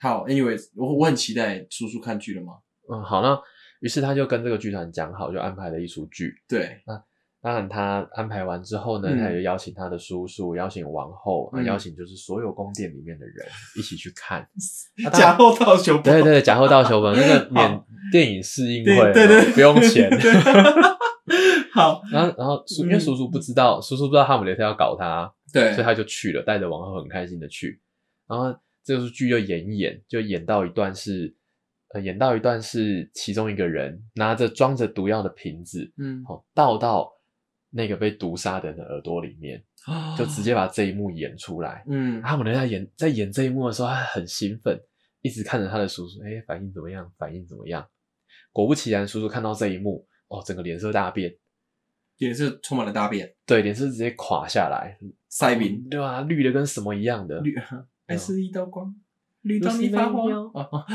[0.00, 2.54] 好，anyways，我我很期待叔叔看剧了吗？
[2.92, 3.38] 嗯，好，那
[3.80, 6.34] 于是他就跟这个剧团讲好，就安排了一出剧。
[6.48, 7.02] 对，那
[7.42, 14.40] 当然，他安排完之后呢，嗯他也邀请他的叔叔，邀请王后，邀请就是所有宫殿里面的人一起去看。
[15.04, 20.10] 啊当然假后到修对对对，假后到修本那个 免电影试映对会，对对，哦不用钱。
[20.10, 20.32] 对
[21.72, 27.80] 好，然后然后叔，因为嗯叔叔不知道，叔叔不知道哈姆雷特要搞他，对所以他就去了，带着王后很开心的去。
[28.26, 28.52] 然后
[28.86, 31.34] 这出剧就演一演，就演到一段是，
[31.92, 37.12] 呃，演到一段是其中一个人拿着装着毒药的瓶子，嗯，哦，倒到
[37.68, 39.60] 那个被毒杀的人的耳朵里面，
[40.16, 41.84] 就直接把这一幕演出来。
[41.88, 44.80] 嗯他们在演在演这一幕的时候，他很兴奋，
[45.20, 47.12] 一直看着他的叔叔，哎，反应怎么样？
[47.18, 47.84] 反应怎么样？
[48.52, 51.36] 果不其然，叔叔看到这一幕，哦，整个脸色大变，
[52.18, 54.96] 也是充满了大便，对，脸色直接垮下来，
[55.28, 57.40] 塞宾对吧、绿的跟什么一样的。
[57.40, 57.52] 绿，
[58.06, 58.94] 爱是一道光，
[59.42, 60.28] 绿到是你发光。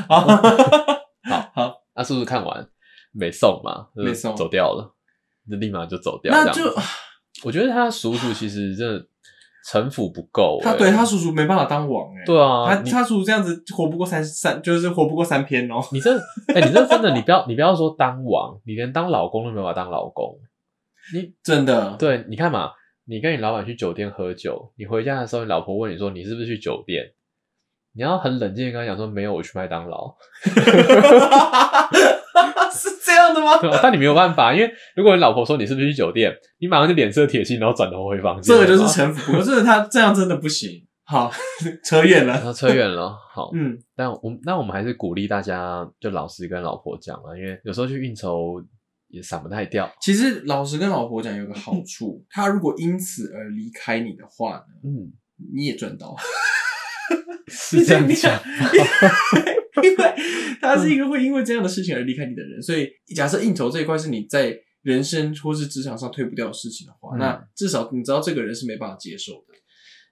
[0.08, 2.67] 好好，那叔叔看完
[3.12, 4.93] 没送嘛，就没送走掉了，
[5.50, 6.34] 就立马就走掉。
[6.34, 6.63] 那就
[7.43, 9.06] 我觉得他叔叔其实真的
[9.65, 12.24] 城府不够、欸，他对他叔叔没办法当王哎。
[12.26, 15.80] 对啊，他他叔叔这样子活不过三三，就是活不过三篇哦。
[15.91, 16.17] 你这，
[16.54, 20.39] 哎、你这真的，你不要你不要说当王，你连当老公都没法当老公。
[21.13, 22.71] 你真的，对，你看嘛，
[23.12, 27.04] 你跟你老板去酒店喝酒，你回家的时候，你老婆问你说你是不是去酒店，
[27.93, 30.15] 你要很冷静的跟她讲说没有，我去麦当劳。
[32.71, 33.60] 是这样的吗？
[33.84, 38.56] 但你没有办法，因为如果你老婆说你是不是去酒店，你马上就脸色铁青，然后转头回房间。
[38.56, 40.88] 这个就是好吗城府，不是他这样真的不行。
[41.04, 41.30] 好，
[41.84, 42.36] 扯远了。
[42.36, 48.63] 然后扯远了，好，嗯，但我那我们还是鼓励大家，就老实跟老婆讲啊，因为有时候去应酬
[49.12, 49.91] 也散不太掉。
[50.02, 55.12] 其实老实跟老婆讲有个好处，他如果因此而离开你的话呢，嗯，
[55.54, 56.15] 你也赚到。
[57.47, 58.41] 是这样讲。
[59.84, 60.15] 因为
[60.62, 69.54] 他是一个会因为这样的事情而离开你的人，所以假设应酬这一块是你在人生或是职场上推不掉的事情的话，嗯那至少你知道这个人是没办法接受的。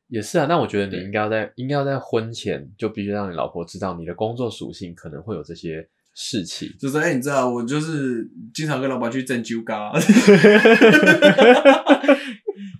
[0.07, 6.69] 也是啊，那我觉得你对应该要在应该要在婚前就必须让你老婆知道你的工作属性可能会有这些事情。
[6.79, 9.91] 就是哎、你知道我就是经常跟老板去挣酒咖，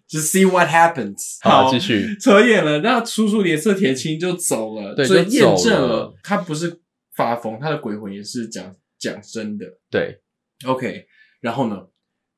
[0.08, 1.38] 就 see what happens。
[1.42, 2.16] 好，继续。
[2.20, 6.82] 扯远了，那叔叔脸色铁青就走了，对所以验证了了他不是
[7.16, 9.66] 发疯，他的鬼魂也是讲讲真的。
[9.90, 10.20] 对
[10.66, 11.06] ，OK，
[11.42, 11.88] 然后呢？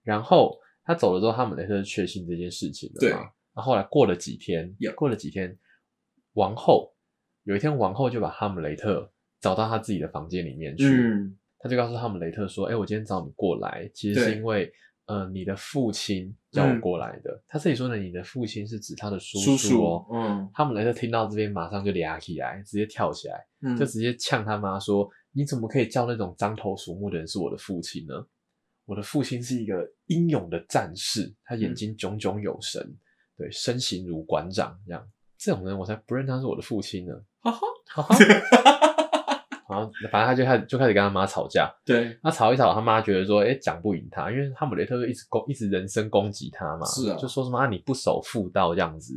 [0.04, 3.20] 然后他走了之后，哈姆雷特就确信这件事情了对嘛。
[3.56, 5.58] 那后来过了几天 Yeah 过了几天，
[6.34, 6.96] 王后
[7.44, 10.86] 有一天，王后就把哈姆雷特找到他自己的房间里面去。
[10.86, 14.72] 嗯，他就告诉哈姆雷特说：“哎、我今天找你过来，其实是因为
[15.08, 17.44] 呃，你的父亲叫我过来的。
[17.48, 20.06] 他自己说呢你的父亲是指他的叔叔叔哦。
[20.14, 28.14] 嗯哈姆雷特听到这边，马上就俩起来，直接跳起来，嗯就直接呛他妈说：“你怎么可以叫那种獐头鼠目的人是我的父亲呢？
[28.86, 32.82] 我的父亲是一个英勇的战士，他眼睛炯炯有神，
[33.38, 35.08] 对，身形如馆长这样。
[35.38, 37.14] 这种人我才不认他是我的父亲呢。
[37.40, 38.88] 哈哈，哈哈。
[39.72, 49.16] 然后反正他就开始就开始跟他妈吵架，对，他吵一吵，他妈觉得说，哎、讲不赢他，因为哈姆雷特就一直攻，一直人身攻击他嘛，是啊就说什么啊你不守妇道这样子。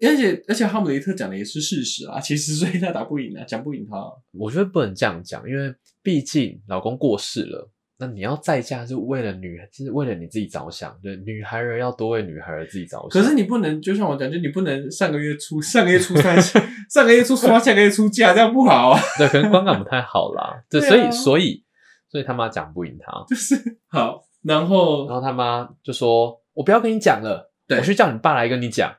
[0.00, 3.96] 而且而且哈姆雷特讲的也是事实啊，其实所以他打不赢啊，讲不赢他。
[4.32, 7.68] 我觉得不能这样讲，因为毕竟老公过世了，
[8.00, 13.08] 那你要再嫁是为了女，就是为了你自己着想，对，女孩儿要多为女孩儿自己着想。
[13.10, 16.40] 可是你不能，就像我讲，就你不能上个月出上个月出三，
[16.88, 19.00] 上个月出 刷，下个月出嫁，这样不好啊。
[19.18, 21.64] 对，可能观感不太好啦，对，对所以啊所以
[22.08, 23.56] 所以他妈讲不赢他，就是
[23.88, 28.94] 好，然后然后他妈就说：“我不要跟你讲了，对我去叫你爸来跟你讲。”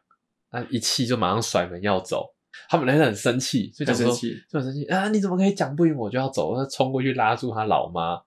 [0.52, 2.26] 那一气就马上甩门要走。
[2.68, 5.08] 他们雷特很生气，就讲说很生气就很生气啊！
[5.10, 6.56] 你怎么可以讲不赢我就要走？
[6.58, 8.20] 他冲过去拉住他老妈。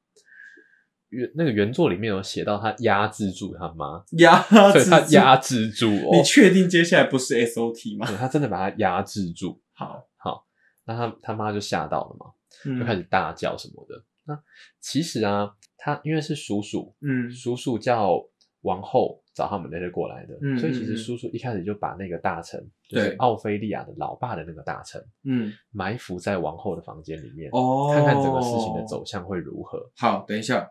[1.12, 8.06] 原那个原作里面有写到他压制住他妈， 压对制住他压制住 哦，你确定接下来不是 SOT 吗？
[8.08, 9.60] 对他真的把他压制住。
[9.72, 10.46] 好，好，
[10.84, 12.26] 那他他妈就吓到了嘛，
[12.66, 14.02] 嗯就开始大叫什么的。
[14.24, 14.38] 那
[14.80, 18.18] 其实啊，他因为是叔叔，嗯叔叔叫
[18.62, 29.90] 王后找他们那些过来的，嗯所以其实叔叔一开始就把那个大臣，就是对奥菲利亚的老爸的那个大臣，嗯，埋伏在王后的房间里面，哦看看整个事情的走向会如何。
[29.96, 30.70] 好，等一下，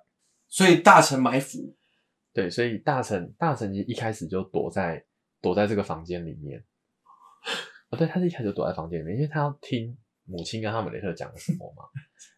[0.51, 1.75] 所以大臣埋伏，
[2.33, 5.01] 对，所以大臣大臣一开始就躲在
[5.41, 6.61] 躲在这个房间里面。
[7.89, 11.83] 哦，对，他是一开始就躲在房间里面，因为他要听母亲跟哈姆雷特讲什么嘛。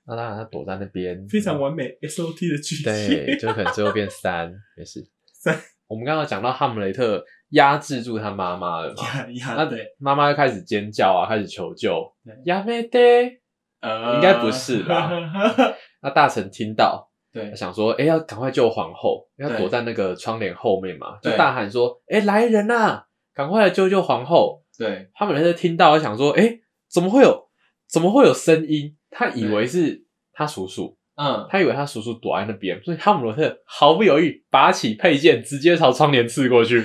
[0.06, 2.86] 那当然，他躲在那边，非常完美 SOT 的剧情。
[2.86, 5.04] 对，就可能最后变三，没事。
[5.34, 12.36] 三，我们刚刚讲到哈姆雷特压制住他妈妈了嘛，压压，那对，妈妈就开始尖叫啊，开始求救对。
[12.45, 13.41] 亚美得，
[13.82, 15.12] 呃应该不是吧。
[16.02, 24.61] 那大臣听到，对，想说，哎、要赶快救皇后，要躲在那个窗帘后面嘛，就大喊说，哎、来人呐、赶快来救救皇后！
[24.77, 27.49] 对，哈姆雷特听到，想说，哎、怎么会有，
[27.89, 28.95] 怎么会有声音？
[29.09, 36.83] 他以为是他叔叔，嗯，他以为他叔叔躲在那边，所以哈姆罗特毫不犹豫拔起佩剑，直接朝窗帘刺过去，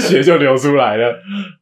[0.00, 1.14] 血就流出来了。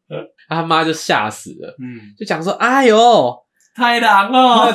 [0.48, 3.36] 他妈就吓死了，嗯，就讲说：“哎呦，
[3.78, 4.72] 太郎哦，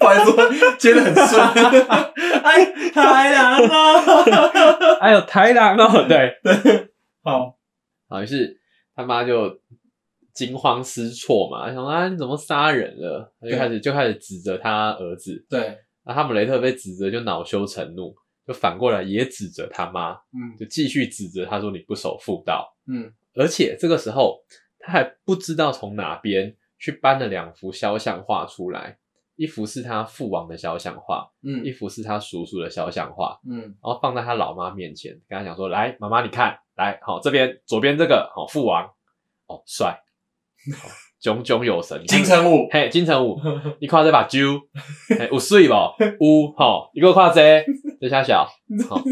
[0.00, 1.40] 不好意思，我接的很顺，
[2.42, 6.34] 哎，太郎哦， 哎呦，太狼哦！”对，
[7.22, 7.56] 好，
[8.08, 8.58] 好，于是
[8.96, 9.56] 他妈就
[10.34, 13.32] 惊慌失措嘛，想说啊，你怎么杀人了？
[13.40, 15.46] 他就对开始就开始指责他儿子。
[15.48, 18.12] 对，那哈姆雷特被指责就恼羞成怒，
[18.44, 20.58] 就反过来也指责他妈，嗯。
[20.58, 22.74] 就继续指责他说你不守妇道。
[22.88, 24.40] 嗯，而且这个时候
[24.80, 28.96] 他还不知道从哪边去搬了两幅肖像画出来，
[29.36, 38.84] 一幅是他父王的肖像画，嗯一幅是他叔叔的肖像画，嗯，然后放在他老妈面前，跟他讲说：“来，妈妈你看，来，好这边左边这个好父王，
[39.46, 40.00] 哦帅，
[40.82, 40.88] 好
[41.20, 43.38] 炯炯有神，金城武，嘿金城武，
[43.78, 44.58] 你看这把揪，
[45.18, 45.74] 嘿有水不？
[45.74, 47.62] 有吼，你给我看这
[48.00, 48.46] 这下小，
[48.88, 49.02] 好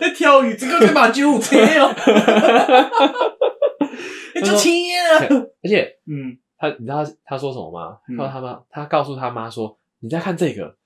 [0.00, 1.90] 在跳鱼，这个可以把九五切哦，
[4.34, 5.18] 你就切啊，
[5.62, 7.98] 而且嗯，他你知道他他说什么吗？
[8.08, 10.76] 嗯他说他妈，他告诉他妈说：“你再看这个，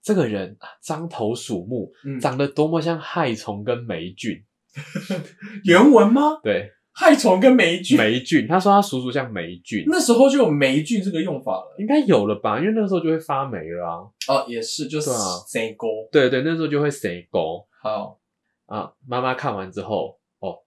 [0.00, 4.44] 这个人啊獐头鼠目，嗯长得多么像害虫跟霉菌。
[5.64, 6.38] 原文吗？
[6.44, 8.46] 对，害虫跟霉菌，霉菌。
[8.46, 11.76] 他说他叔叔像霉菌，那时候就有霉菌这个用法了。
[11.80, 12.60] 应该有了吧？
[12.60, 13.94] 因为那时候就会发霉了啊。
[14.28, 15.88] 哦，也是，就是对啊谁沟。
[16.12, 18.20] 对对，那时候就会谁沟好，
[18.66, 18.92] 啊。
[19.06, 20.58] 妈妈看完之后，哦，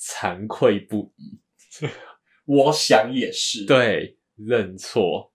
[0.00, 1.38] 惭愧不已，
[2.44, 5.32] 我想也是。，对，认错，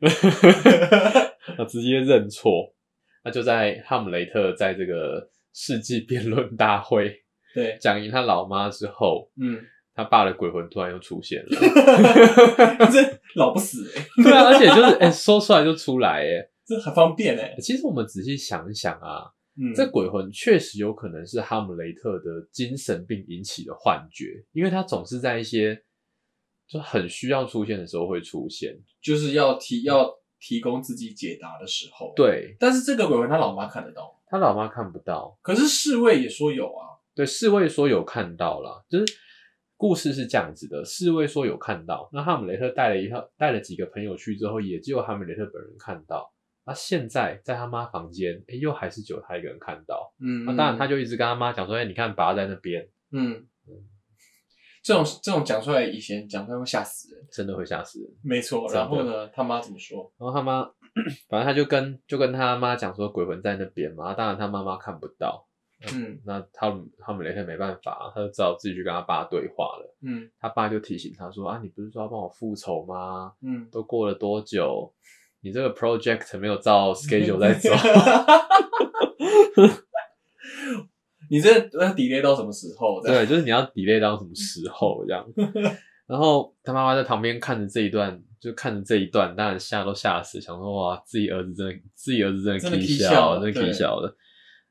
[1.56, 2.74] 他直接认错。
[3.22, 7.14] 那就在哈姆雷特在这个世纪辩论大会
[7.54, 9.60] 对，讲赢他老妈之后，嗯，
[9.94, 11.48] 他爸的鬼魂突然又出现了。
[12.90, 16.48] 这老不死哎、对啊，而且就是哎、说出来就出来哎。
[16.64, 19.26] 这很方便哎、其实我们仔细想一想啊，
[19.60, 25.82] 嗯，这鬼魂确实有可能是哈姆雷特的精神病引起的幻觉，因为他总是在一些
[26.70, 28.78] 就很需要出现的时候会出现。
[29.02, 36.86] 就是要提要提供自己解答的时候。，对但是这个鬼魂他老妈看得到，他老妈看不到，可是侍卫也说有啊。
[37.14, 39.14] 对侍卫说有看到啦，就是
[39.76, 46.32] 故事是这样子的，侍卫说有看到，那哈姆雷特带了一套带了几个朋友去之后，也只有哈姆雷特本人看到。
[46.64, 50.14] 那现在在他妈房间，诶又还是只有他一个人看到。
[50.20, 53.44] 嗯那当然，他就一直跟他妈讲说：“哎、你看，爸在那边，嗯，
[54.82, 57.26] 这种这种讲出来，以前讲出来会吓死人。
[57.30, 60.10] 真的会吓死人。”没错，然后呢，他妈怎么说？
[60.18, 60.62] 然后他妈，
[61.28, 65.46] 反正他就跟就跟他妈讲说鬼魂在那边嘛，当然他妈妈看不到，
[65.92, 69.94] 嗯那他们他们雷特没办法，他就只好自己去跟他爸对话了。
[70.02, 73.32] 嗯他爸就提醒他说啊，你不是说要帮我复仇吗？
[73.42, 74.92] 嗯，都过了多久？
[75.42, 77.70] 你这个 project 没有照 schedule 在走
[81.30, 83.00] 你这要 delay 到什么时候？
[83.02, 85.24] 对，就是你要 delay 到什么时候这样。
[86.06, 94.16] 然后他妈妈在旁边看着这一段，就看着这一段，当然吓都吓死，想说哇，自己儿子真的，自己儿子真的真的 k 起笑，真的笑对 k 笑的。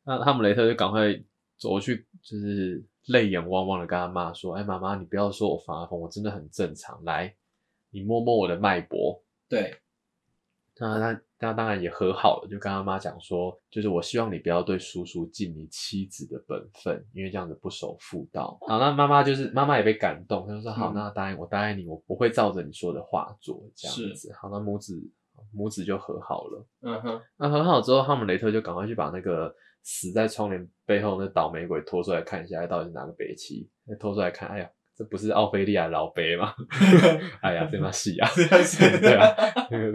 [0.03, 1.13] 那哈姆雷特就赶快
[1.57, 7.01] 走过去，就是泪眼汪汪的跟他妈说：“哎，妈妈，你不要说我发疯，我真的很正常。
[7.05, 7.33] 来，
[7.89, 9.23] 你摸摸我的脉搏。
[9.47, 9.77] 对，”
[10.77, 18.57] 那他他当然也和好了，就跟他妈讲说，就是我希望你不要对叔叔尽你妻子的本分，因为这样子不守妇道。
[18.67, 24.31] 好，那妈妈就是妈妈也被感动，她就说好，嗯那答应我答应你，我不会照着你说的话做，这样子。
[24.39, 25.01] 好，那母子
[25.53, 26.65] 母子就和好了。
[26.81, 33.69] 嗯哼，那和好之后，哈姆雷特就赶快去把那个死在窗帘背后那倒霉鬼拖出来看一下，到底是哪个北齐？
[33.85, 34.69] 那拖出来看，哎呀，
[34.99, 36.53] 这不是奥菲利亚老杯吗？
[37.41, 38.29] 哎呀，这妈戏啊！
[38.35, 39.33] 对啊，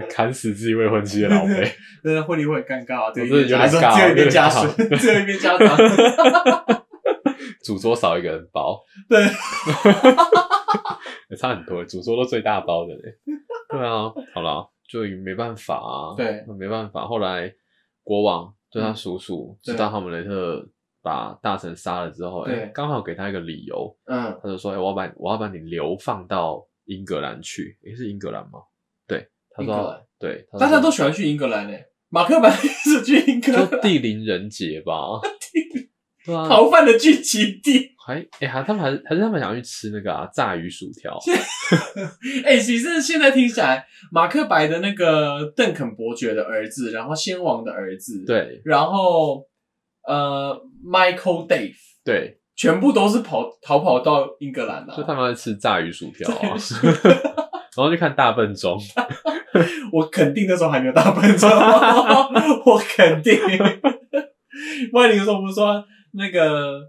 [0.09, 1.71] 砍死自己未婚妻的老杯，
[2.03, 5.77] 那婚礼会很尴尬啊，对有一我真的有点尬只有一边家有点属，只有一边家长。
[7.63, 9.23] 主桌少一个人包，对，
[11.29, 13.03] 也差很多，主桌都最大包的嘞。
[13.71, 17.07] 对啊，好了，就没办法啊，对那没办法。
[17.07, 17.53] 后来
[18.03, 20.67] 国王对他叔叔对知道哈姆雷特
[21.05, 27.79] 把大臣杀了之后，哎，刚好给他一个理由，嗯，他就说：“哎、我要把我要把你流放到英格兰去。
[27.85, 28.61] 诶是英格兰吗？
[29.07, 35.21] 对，他说对，大家都喜欢去英格兰嘞，马克白是去英格就兰，地灵人杰吧。
[36.25, 37.93] 对啊，逃犯的聚集地。
[38.07, 41.19] 还哎、还他们还是还是他们想去吃那个啊炸鱼薯条。
[42.45, 49.47] 哎、其实现在听起来，马克白的那个邓肯伯爵的儿子，然后先王的儿子，，对然后
[50.07, 54.95] 呃，Michael Dave，对，全部都是跑逃跑到英格兰啊。
[54.97, 56.57] 就他们在吃炸鱼薯条啊，
[57.77, 58.79] 然后去看大笨钟。
[59.93, 61.49] 我肯定那时候还没有大笨钟，
[62.67, 63.39] 我肯定。
[64.93, 66.81] 不然你有时候不是说那个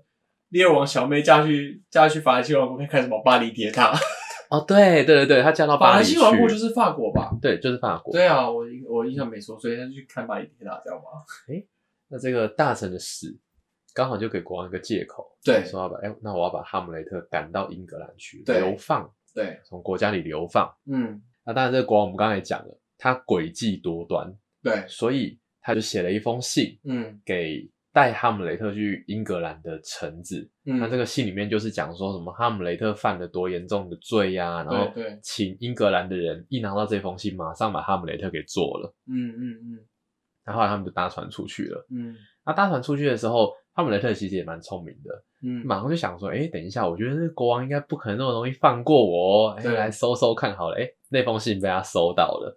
[0.49, 3.93] 猎王小妹嫁去嫁去法兰西王国，看什么巴黎铁塔？
[4.49, 7.31] 哦，对对对对，他嫁到法兰巴黎去，西王国就是法国吧？
[7.41, 8.13] 对，就是法国。
[8.13, 11.03] 对啊，我我印象没错，所以她就去看巴黎铁塔，知道吗？
[12.15, 13.37] 那这个大臣的死，
[13.93, 15.65] 刚好就给国王一个借口，对。
[15.65, 20.73] 说要把哎、那我要把哈姆雷特赶到英格兰去流放，对，从国家里流放。
[20.89, 27.19] 嗯，那当然，这个国王我们刚才也讲了，他诡计多端，对，所以他就写了一封信嗯。
[27.25, 30.49] 给带哈姆雷特去英格兰的臣子。
[30.63, 34.89] 嗯，那这个信里面就是讲说什么哈姆雷特犯了多严重的罪呀、然后
[35.21, 38.93] 请英格兰的人一拿到这封信，马上把哈姆雷特给做了。
[39.07, 39.85] 嗯嗯嗯
[40.45, 41.85] 然后他们就搭船出去了。
[41.89, 52.55] 嗯那搭船出去的时候，他们雷特其实也蛮聪明的，嗯，马上就想说，哎，等一下，我觉得那个国王应该不可能那么容易放过我哦，哎，对来搜搜看好了，哎，那封信被他收到了，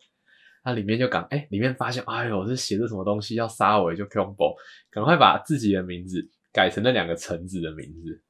[0.63, 4.55] 他里面就赶，哎，里面发现，哎呦，这写着什么东西要杀我，就 combo，
[4.91, 6.23] 赶快把自己的名字
[6.53, 8.23] 改成那两个臣子的名字，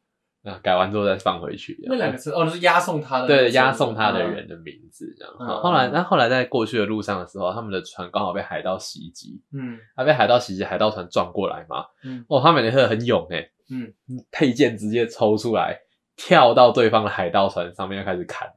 [0.42, 5.34] 那改完之后再放回去，那两个字哦，就是押送他的，对，押送他的人的名字，这样。
[5.40, 13.92] 嗯后来，那后来在过去的路上的时候，他们的船刚好被海盗袭击，嗯他被海盗袭击，海盗船撞过来嘛，嗯哦，哈姆雷特很勇诶，嗯，
[14.30, 15.76] 佩剑直接抽出来，
[16.16, 18.54] 跳到对方的海盗船上面，要开始砍人。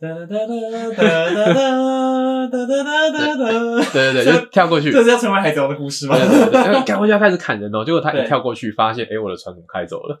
[0.00, 1.04] 哒哒哒哒哒
[1.44, 4.90] 哒哒哒哒哒，对对对，就跳过去。
[4.90, 6.16] 这是要成为海贼王的故事吗？
[6.16, 7.84] 对对对，对跳过去要开始砍人哦。
[7.84, 10.18] 结果他一跳过去，发现哎，诶我的船怎么开走了？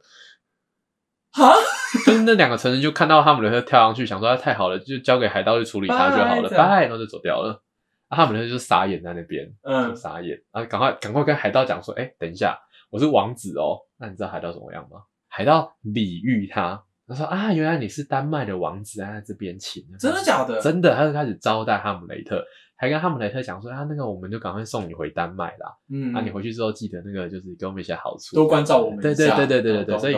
[1.32, 1.54] 哈，
[2.06, 7.62] 就是那两个成人就看到哈姆雷特跳上去，想说他太好了，就交给海盗去处理他就好了，拜拜，然后就走掉了。
[8.08, 10.64] 啊哈姆雷特就傻眼在那边，嗯傻眼啊！
[10.64, 12.58] 赶快赶快跟海盗讲说，哎、等一下，
[12.90, 13.78] 我是王子哦。
[13.98, 15.02] 那你知道海盗怎么样吗？
[15.28, 19.80] 海盗礼遇他，他说啊，原来你是丹麦的王子啊，在这边请。
[19.96, 20.60] 真的假的？
[20.60, 22.44] 真的，他就开始招待哈姆雷特，
[22.76, 29.36] 还跟哈姆雷特讲说啊，那个我们就赶快送你回丹麦啦，嗯，啊，你回去之后记得那个就是给我们一些好处，多关照我们一下。
[29.36, 30.16] 对对对对对对对，所以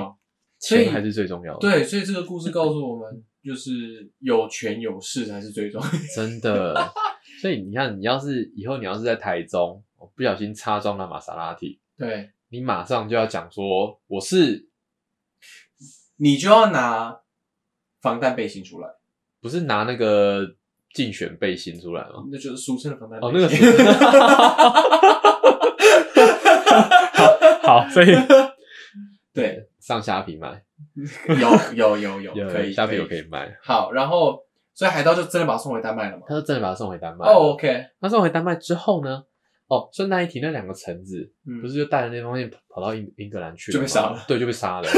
[0.62, 5.98] 钱还是最重要的，对，所以这个故事告诉我们， 就是有权有势才是最重要的。
[6.14, 6.92] 真的。
[7.40, 9.82] 所以你看，你要是以后你要是在台中，
[10.14, 14.68] 不小心擦撞了玛莎拉蒂，对，你马上就要讲说我是
[16.18, 17.18] 你就要拿
[18.00, 18.88] 防弹背心出来，
[19.40, 20.54] 不是拿那个
[20.94, 22.22] 竞选背心出来吗？
[22.30, 23.58] 那就是俗称的防弹背哦，心。
[23.60, 23.92] 那个
[27.64, 28.06] 好，好，所以
[29.32, 30.62] 对，上虾皮卖，
[31.74, 33.52] 有有有有，有 可以虾皮有可以卖。
[33.62, 34.38] 好，然后
[34.72, 36.22] 所以海盗就真的把他送回丹麦了嘛？
[36.28, 37.26] 他就真的把他送回丹麦。
[37.26, 39.24] 哦，OK，他送回丹麦之后呢？
[39.66, 44.88] 哦，顺带一提，那两个橙子嗯不是就带着那封信跑到英英格兰去了吗就被杀了对，就被杀了，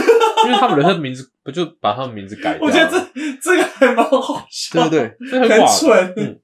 [0.47, 2.66] 因为他们的名字不就把他们名字改 掉了？
[2.66, 2.99] 我觉得这
[3.41, 6.14] 这个还蛮好笑， 对对对，这很很蠢。
[6.16, 6.41] 嗯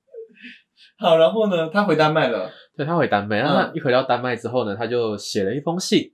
[0.99, 6.13] 好，然后呢，他回丹麦了，对他回丹麦，嗯那他一回到丹麦之后呢，他就写了一封信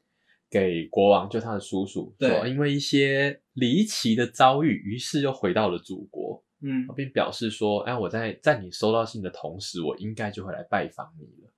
[0.48, 2.30] 给国王，就他的叔叔，对。
[2.30, 6.86] 说因为一些离奇的遭遇，于是又回到了祖国，嗯。
[6.94, 11.52] 并表示说，哎，我在在你收到信的同时，我应该就会来拜访你了。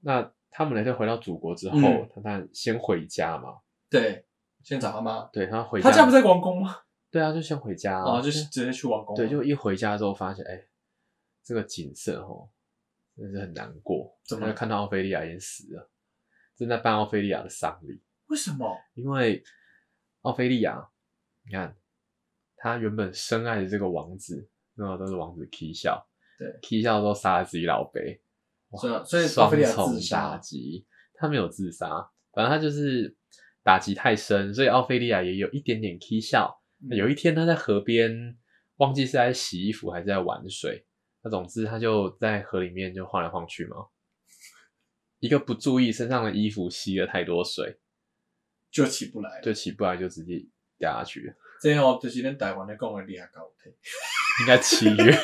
[0.00, 2.08] 那他们雷特回到祖国之后，嗯。
[2.14, 3.58] 他当然先回家嘛，
[3.88, 4.24] 对，
[4.62, 6.76] 先找他妈，对他回家，他家不在王宫吗？
[7.10, 10.62] 对啊，就先回家哦，就是直接去王宫，对，就一回家之后发现，哎，
[11.42, 12.48] 这个景色哦，
[13.16, 14.16] 真的是很难过。
[14.24, 15.90] 怎么因为看到奥菲利亚已经死了，
[16.54, 18.00] 正在办奥菲利亚的丧礼。
[18.30, 18.76] 为什么？
[18.94, 19.42] 因为
[20.22, 20.88] 奥菲利亚，
[21.44, 21.76] 你看，
[22.56, 26.08] 他原本深爱的这个王子，那个都是王子 K 笑，
[26.38, 28.22] 对，K 笑都杀了自己老辈，
[28.70, 30.86] 哇所以所以奥双菲利亚重自杀打击。
[31.14, 33.14] 他没有自杀，反正他就是
[33.62, 36.62] 打击太深，所以奥菲利亚也有一点点 K 笑。
[36.82, 38.38] 嗯有一天他在河边，
[38.76, 40.86] 忘记是在洗衣服还是在玩水，
[41.22, 43.76] 那总之他就在河里面就晃来晃去嘛。
[45.18, 47.79] 一个不注意，身上的衣服吸了太多水，
[48.70, 49.42] 就起不来了。
[49.42, 50.40] 就起不来，就直接
[50.78, 51.32] 掉下去了。
[51.60, 53.70] 这样就是咱台湾的讲的厉害高铁。
[54.40, 55.12] 应该七月，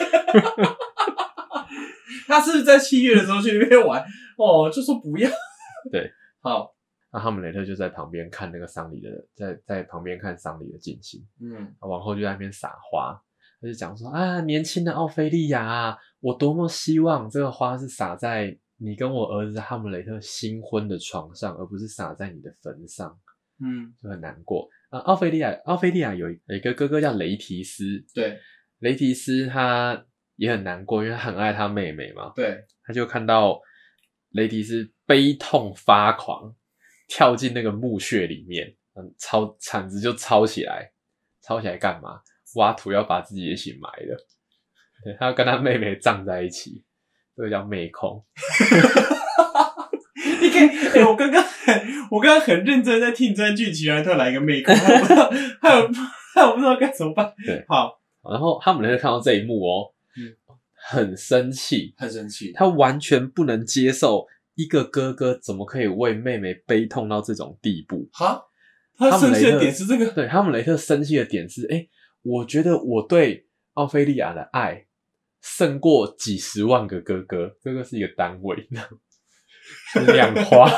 [2.27, 4.05] 他是不是在七月的时候去那边玩？
[4.37, 5.31] 哦，就说不要。
[5.91, 6.75] 对， 好，
[7.11, 11.27] 那哈姆雷特就在旁边看那个丧礼的，在在旁边看丧礼的进行。
[11.41, 13.19] 嗯，王后就在那边撒花，
[13.61, 23.19] 他就讲说啊，年轻的奥菲利亚啊，我多么希望这个花是撒在你跟我儿子哈姆雷特新婚的床上，而不是撒在你的坟上，
[23.61, 24.69] 嗯，就很难过。
[24.91, 28.39] 啊，奥菲利亚，奥菲利亚有一有一个哥哥叫雷提斯，对
[28.79, 30.05] 雷提斯他
[30.37, 33.61] 也很难过，因为他很爱他妹妹嘛，对，他就看到
[34.31, 36.55] 雷迪斯悲痛发狂，
[37.09, 40.93] 跳进那个墓穴里面，嗯，抄铲子就抄起来，
[41.43, 42.21] 抄起来干嘛？
[42.55, 44.17] 挖土要把自己一起埋了。
[45.05, 46.85] 对，他要跟他妹妹葬在一起，
[47.37, 48.25] 这个叫妹控。
[50.41, 51.56] 你看，哎、我刚刚很，
[52.11, 55.31] 我刚刚很认真在听这段剧情，然后突然来一个妹控，还有不知道，
[56.35, 57.33] 还有 不知道该怎么办。
[57.45, 58.01] 对，好，
[58.31, 60.35] 然后哈姆雷特看到这一幕哦，嗯。
[60.89, 62.53] 很生气，很生气。
[62.53, 68.09] 他完全不能接受一个哥哥怎么可以为妹妹悲痛到这种地步。
[68.13, 68.41] 哈，
[68.97, 71.89] 他生气的点是这个，对，哈姆雷特生气的点是，哎、
[72.23, 74.87] 我觉得我对奥菲利亚的爱
[75.43, 78.69] 胜过几十万个哥哥，哥哥是一个单位，
[79.93, 80.71] 是量化，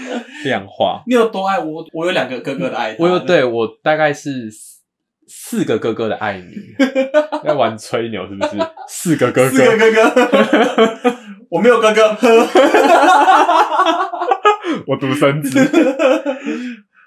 [0.44, 1.02] 量化。
[1.06, 1.84] 你有多爱我？
[1.92, 4.80] 我有两个哥哥的爱他，我有对我大概是四
[5.28, 6.54] 四个哥哥的爱你，
[7.44, 8.56] 在玩吹牛是不是？
[8.88, 11.16] 四个哥哥，四个哥哥，
[11.50, 12.16] 我没有哥哥。
[14.86, 15.58] 我独生子。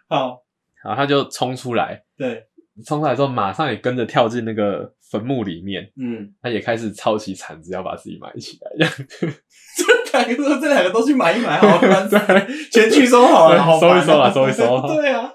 [0.09, 0.41] 好，
[0.83, 2.45] 然后他就冲出来，对，
[2.85, 9.36] 冲出来之后马上也跟着跳进那个坟墓里面，嗯，他也开始抄起铲子要把自己埋起来，这样。
[10.12, 12.10] 这两个这两个都去埋一埋好了，
[12.72, 15.32] 全 去收好了，收一收啦收一收对啊，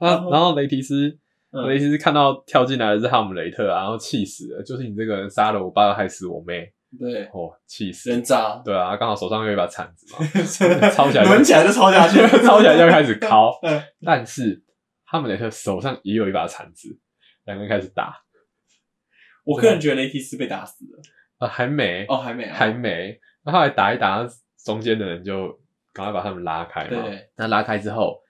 [0.00, 1.16] 啊然后雷提斯，
[1.52, 1.68] 嗯。
[1.68, 8.10] 雷提斯看到跳进来的是哈姆雷特啊，然后气死了，就是你这个人杀了我爸，害死我妹，对，哦，气死！
[8.10, 10.18] 人渣，对啊，刚好手上有一把铲子嘛，
[10.90, 13.80] 抄起来就抡起来就抄下去，抄起来就开始敲嗯。
[14.04, 14.60] 但是
[15.04, 16.88] 哈姆雷特手上也有一把铲子，
[17.46, 18.14] 两个人开始打
[19.48, 21.00] 我个人觉得雷提斯被打死了。
[21.38, 24.28] 啊，还没哦，还没啊，还没，那后后来打一打，
[24.64, 25.48] 中间的人就
[25.92, 27.02] 赶快把他们拉开嘛。
[27.02, 28.20] 对，那拉开之后，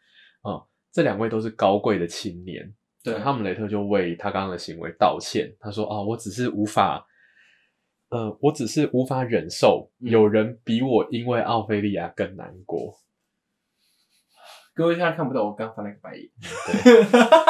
[0.43, 5.51] 哦、这两位都是高贵的青年，对，哈姆雷特就为他刚刚的行为道歉。
[5.59, 7.05] 他说：“哦，我只是无法，
[8.11, 12.95] 呃，我只是无法忍受嗯有人比我因为奥菲利亚更难过。
[14.79, 16.31] 各位现在看不到，我刚翻了个白眼。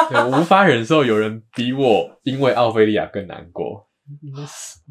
[0.09, 3.87] 对，我无法忍受有人比我因为奥菲利亚更难过。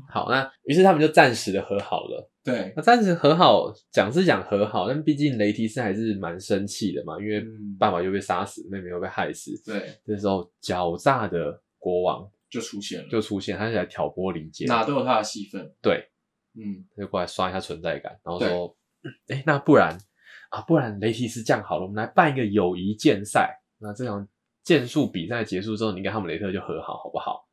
[0.09, 2.31] 好，那于是他们就暂时的和好了。
[2.45, 9.51] 对，那暂时和好，讲是讲和好，但毕竟雷提斯还是蛮生气的嘛，因为嗯爸爸又被杀死，妹妹又被害死。
[9.67, 14.69] 对，这时候狡诈的国王就出现了，就出现，他是来挑拨离间。
[14.69, 15.69] 哪都有他的戏份。
[15.83, 16.09] 对，
[16.55, 18.77] 嗯，他就过来刷一下存在感，然后说
[19.27, 19.99] ：“哎、那不然
[20.49, 23.61] 啊，不然雷提斯这样好了，我们来办一个友谊剑赛。
[23.79, 24.27] 那这场
[24.63, 27.49] 剑术比赛结束之后，你跟哈姆雷特就和好，好不好？”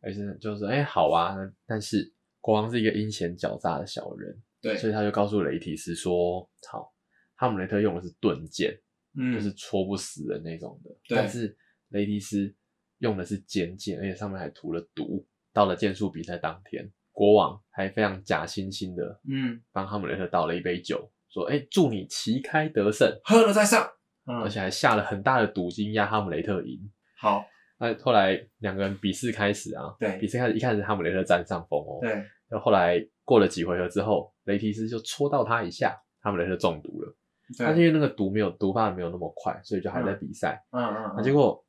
[0.00, 1.36] 而且就是哎、好啊，
[1.66, 6.92] 但是国王是一个阴险狡诈的小人，对，所以他就告诉雷提斯说：“好，
[7.34, 8.78] 哈姆雷特用的是盾剑，
[9.18, 10.90] 嗯，就是戳不死的那种的。
[11.08, 11.56] 对但是
[11.88, 12.54] 雷迪斯
[12.98, 15.26] 用的是尖剑，而且上面还涂了毒。
[15.52, 21.10] 到了剑术比赛当天，国王还非常假惺惺的嗯，帮哈姆雷特倒了一杯酒，
[21.40, 23.10] 说：“哎、祝你旗开得胜。
[23.24, 23.86] 喝了再上。
[24.26, 26.78] 嗯，而且还下了很大的赌金压哈姆雷特赢。
[27.20, 27.44] 好，
[27.78, 32.10] 那后来两个人比试开始啊，对比试开始一开始哈姆雷特占上风哦，对，
[32.48, 37.14] 然后后来过了几回合之后，雷提斯就戳到他一下，哈姆雷特中毒了。
[37.56, 40.60] 但是，因为那个毒没有毒发的没有那么快，所以就还在比赛。
[40.72, 41.64] 嗯嗯那嗯，结果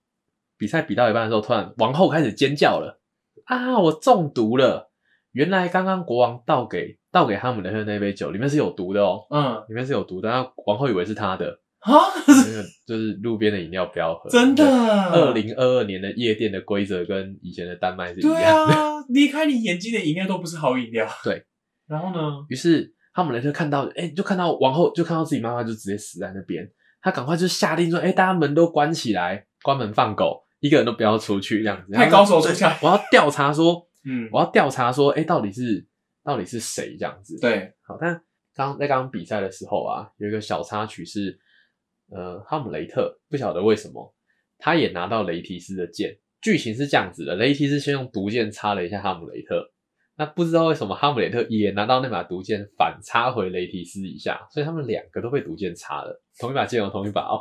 [0.57, 2.99] 比赛比到一半的时候，突然王后开始尖叫了
[3.45, 3.77] 啊！
[3.77, 4.91] 我中毒了！
[5.33, 10.29] 原来刚刚国王倒给倒给哈姆雷特那杯酒里面是有毒的哦，嗯里面是有毒的。
[10.29, 11.91] 那王后以为是他的，啊，
[12.27, 14.29] 那个就是路边的饮料不要喝。
[14.31, 18.73] 真的，二零二二年的夜店的规则跟以前的丹麦是一对样的。
[18.73, 21.07] 啊，离开你眼睛的饮料都不是好饮料。
[21.23, 21.43] 对，
[21.87, 22.45] 然后呢？
[22.49, 26.69] 于是哈姆雷特看到，哎、就看到王后，就看到自己妈妈就直接死在那边，
[27.01, 31.93] 他赶快就下令说，哎、大家门都关起来，关门放狗，一个人都不要出去，这样子。
[31.93, 35.87] 太高手出来我要调查说，嗯，我要调查说，哎、到底是
[36.27, 38.21] 到底是谁这样子？，对，好，但
[38.53, 41.39] 刚在刚刚比赛的时候啊，有一个小插曲是，
[42.09, 44.13] 呃，哈姆雷特不晓得为什么，
[44.57, 46.19] 他也拿到雷提斯的剑。
[46.41, 49.71] 剧情是这样子的，雷提斯先用毒箭插了一下哈姆雷特，
[50.17, 57.39] 那不知道为什么哈姆雷特也拿到那把毒箭反插回雷提斯一下，所以他们两个都被毒箭插了，同一把剑哦，同一把哦，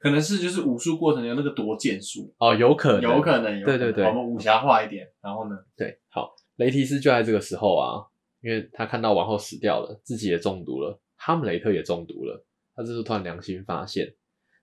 [0.00, 5.06] 可能是就是武术过程有那个夺剑术，哦，有可能，有可能，有可能对对对我们武侠化一点。
[5.20, 5.56] 然后呢？
[5.76, 8.00] 对，好，雷提斯就在这个时候啊，
[8.42, 14.12] 因为他看到王后死掉了，自己也中毒了，哈姆雷特也中毒了，他这时候突然良心发现，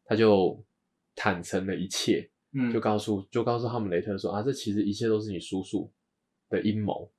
[0.05, 0.63] 他就
[1.15, 5.91] 坦诚了一切，嗯，就告诉就告诉哈姆雷特说啊，这其实一切都是你叔叔
[6.49, 7.09] 的阴谋，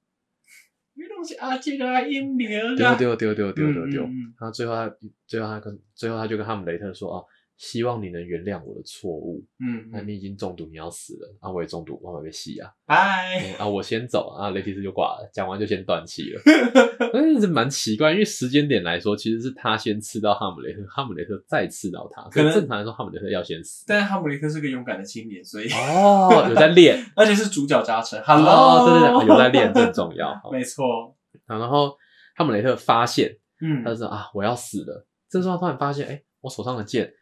[2.76, 4.02] 丢啊，丢丢丢丢丢丢，
[4.38, 4.96] 然后最后他
[5.26, 7.24] 最后他跟最后他就跟哈姆雷特说啊，
[7.60, 12.70] 希望你能原谅我的错误，嗯，嗯那你已经中毒，你要死了，啊，我也中毒，我也被吸啊。
[12.86, 16.40] 拜，嗯啊，我先走啊，雷提斯就挂了，讲完就先断气了。
[17.12, 22.22] 但是蛮奇怪，因为时间点来说，其实是他先刺到哈姆雷特，哈姆雷特再刺到他。
[22.30, 23.84] 可能正常来说，哈姆雷特要先死。
[23.86, 26.98] 但是哈姆雷特是个勇敢的青年，所以哦，有在练。
[27.14, 28.18] 而且是主角加成。
[28.20, 30.34] 哦，Hello，对对对，有在练，这很重要。
[30.42, 31.94] 好没错，然后
[32.36, 35.06] 哈姆雷特发现，嗯他就说啊，我要死了。
[35.28, 37.12] 这时候他突然发现，哎，我手上的剑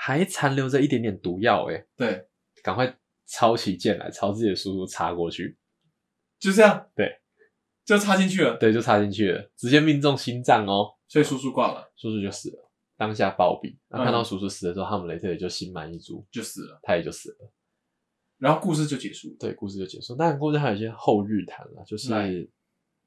[0.00, 2.24] 还残留着一点点毒药，哎，对，
[2.62, 2.96] 赶快
[3.26, 5.58] 抄起剑来，朝自己的叔叔插过去。
[6.38, 7.20] 就这样，对，
[7.84, 10.94] 就插进去了，对，就插进去了，直接命中心脏哦。
[11.08, 13.76] 所以叔叔挂了，叔叔就死了，当下暴毙。
[13.88, 17.52] 那嗯看到叔叔死的时候，哈姆雷特也就心满意足，就死了，他也就死了。
[18.38, 19.36] 然后故事就结束了。
[19.40, 20.14] 对，故事就结束。
[20.14, 22.12] 当然，故事还有一些后日谈了，就是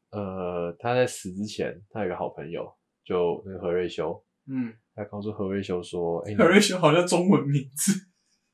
[0.10, 2.70] 呃，他在死之前，他有个好朋友，
[3.06, 7.92] 就那个何瑞修，嗯，他告诉何瑞修说：“哎、你何瑞修好像中文名字，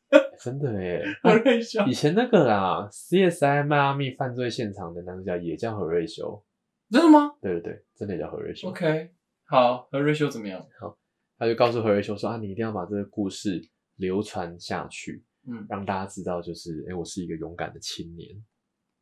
[0.44, 6.44] 真的耶，何瑞修以前那个啦，CSI 迈阿密犯罪现场的男主角也叫何瑞修，
[6.90, 8.70] 真的吗对对对，真的也叫何瑞修。
[8.70, 9.12] ？OK，
[9.46, 10.62] 好，何瑞修怎么样？
[10.80, 10.98] 好
[11.40, 13.62] 他就告诉何瑞修说：啊，你一定要把这个故事
[13.96, 18.30] 流传下去，嗯让大家知道，就是哎、诶我是一个勇敢的青年。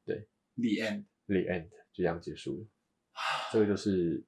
[0.06, 0.16] ，The
[0.86, 1.06] End。
[1.28, 2.68] The end 就这样结束了。
[3.52, 4.24] 这个就是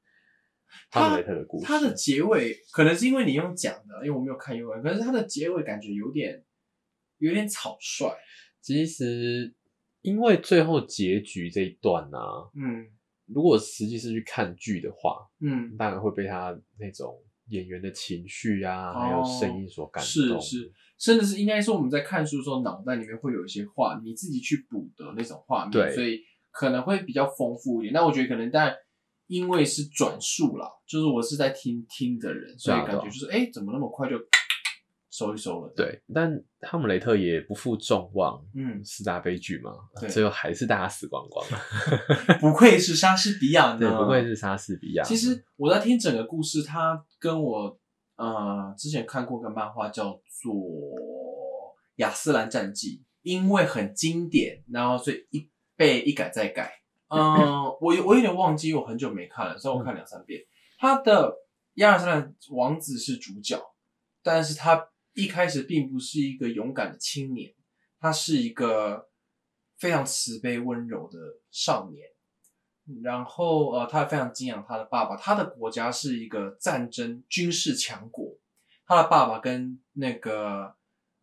[0.91, 1.65] 哈姆雷特的故事。
[1.65, 6.43] 它的结尾可能是因为你用讲的，因为我没有看英文，可是它的结尾感觉有点
[7.17, 8.13] 有点草率。
[8.61, 9.53] 其实
[10.01, 12.87] 因为最后结局这一段呢、啊，嗯
[13.27, 20.39] 如果实际是去看剧的话，嗯，当然会被他那种演员的情绪啊，哦还有声音所感动。
[20.39, 27.93] 是是，甚至是应该说我们在看书的时候，脑袋里面会有一些画，你自己去补的那种画面，对所以可能会比较丰富一点。
[27.93, 28.73] 那我觉得可能但
[29.27, 34.17] 因为是转述啦，就是我是在听听的人，所以感觉就是哎、诶怎么那么快就
[35.11, 39.71] 收一收了？，对，但哈姆雷特也不负众望，嗯，四大悲剧嘛，
[40.09, 41.45] 最后还是大家死光光。
[42.39, 45.03] 不愧是莎士比亚呢，对，不愧是莎士比亚。
[45.03, 47.79] 其实我在听整个故事，它跟我
[48.15, 50.11] 呃之前看过个漫画叫
[50.41, 50.53] 做
[51.95, 52.87] 《亚斯兰战记》，
[53.23, 56.71] 因为很经典，然后所以一被一改再改。
[57.09, 60.41] 嗯，我有我有点忘记，我很久没看了，所以我看两三遍。
[60.77, 61.33] 他的
[61.75, 63.57] 亚尔斯兰王子是主角，
[64.21, 67.53] 但是他一开始并不是一个勇敢的青年，
[67.97, 69.07] 他是一个
[69.77, 71.17] 非常慈悲温柔的
[71.49, 72.05] 少年。
[73.01, 78.37] 然后呃，他非常敬仰他的爸爸，他的国家是一个战争军事强国，
[78.85, 80.75] 他的爸爸跟那个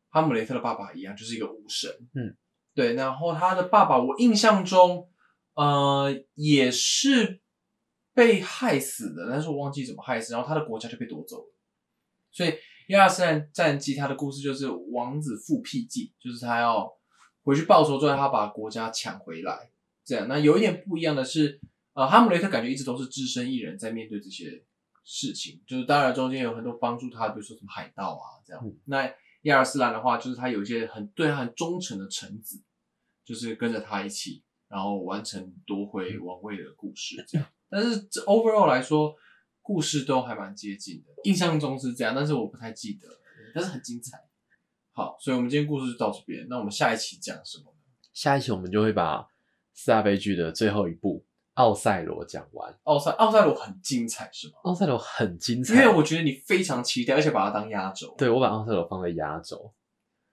[0.09, 1.91] 哈姆雷特的爸爸一样，就是一个武神。
[2.14, 2.35] 嗯，
[2.74, 2.95] 对。
[2.95, 5.11] 然后他的爸爸，我印象中。
[5.55, 7.40] 呃，也是
[8.12, 11.55] 被害死的，但是我忘记怎么害死，然后他的国家就被夺走了。
[12.30, 12.50] 所以
[12.88, 16.92] 《亚尔斯兰战记》他的故事就是王子复辟记，就是他要
[17.42, 19.70] 回去报仇，之后他把国家抢回来。
[20.05, 21.61] 这样，那有一点不一样的是，
[21.94, 24.64] 呃，哈姆雷特感觉一直都是只身一人在面对这些
[25.02, 28.62] 事情，就是当然中间有很多帮助他，比如说什么海盗啊这样。
[28.84, 29.11] 那
[29.42, 32.62] 亚尔斯兰的话，就是他有一些很对他很忠诚的臣子，
[33.24, 34.42] 就是跟着他一起。
[34.74, 37.46] 然后完成夺回王位的故事，这样。
[37.70, 39.14] 但是这 overall 来说，
[39.62, 43.06] 故事都还蛮接近的，印象中是这样，但是我不太记得，
[43.54, 44.18] 但是很精彩。
[44.90, 46.44] 好，所以我们今天故事就到这边。
[46.50, 47.78] 那我们下一期讲什么呢？
[48.12, 49.28] 下一期我们就会把
[49.74, 51.20] 四大悲剧的最后一部
[51.54, 52.76] 《奥赛罗》讲完。
[52.82, 54.54] 奥赛奥赛罗很精彩，是吗？
[54.64, 58.12] 奥赛罗很精彩，因为我觉得你非常期待，而且把它当压轴。
[58.18, 59.72] 对，我把奥赛罗放在压轴，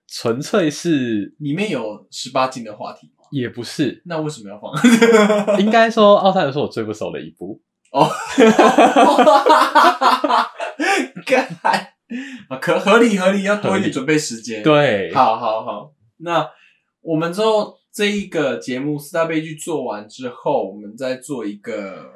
[0.08, 3.21] 纯粹是里面有十八禁的话题吗？
[3.32, 4.70] 也不是， 那为什么要放？
[5.58, 7.60] 应该说，奥赛罗是我最不熟的一部
[7.90, 8.08] 哦。
[11.26, 11.48] 干
[12.48, 14.62] 啊，可合理合理，要多一点准备时间。
[14.62, 15.92] 对，好好好。
[16.18, 16.48] 那
[17.00, 22.10] 我们之后这一个节目四大悲剧做完之后，我们再做一个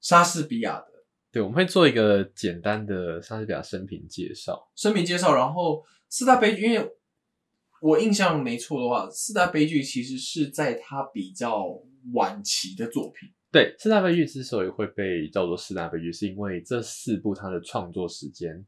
[0.00, 0.86] 莎士比亚的。
[1.30, 4.68] 对，我们会做一个简单的莎士比亚生平介绍。
[4.74, 6.90] 生平介绍，然后四大悲剧，因为。
[7.80, 11.66] 我印象没错的话，四大悲剧其实是在他比较
[12.14, 13.28] 晚期的作品。
[13.50, 18.64] 对，四大悲剧之所以会被叫做四大悲剧，是因为这四部他的创作时间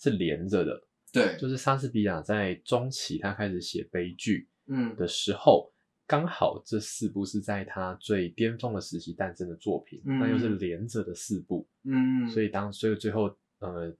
[0.00, 0.80] 是连着的。
[1.12, 5.72] 对，就是莎士比亚在中期他开始写悲剧，嗯的时候，
[6.06, 13.94] 刚好这四部是在他最巅峰的时期诞生的作品，那又是连着的四部，嗯，所以当所以最后呃，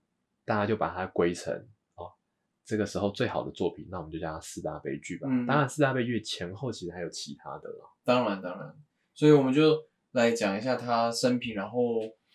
[0.45, 1.53] 大家就把它归成。
[2.67, 5.27] 这个时候最好的作品，那我们就叫它四大悲剧吧。
[5.31, 7.95] 嗯，当然四大悲剧前后其实还有其他的了。
[8.03, 8.75] 当然，当然，
[9.13, 9.77] 所以我们就
[10.11, 11.79] 来讲一下他生平，然后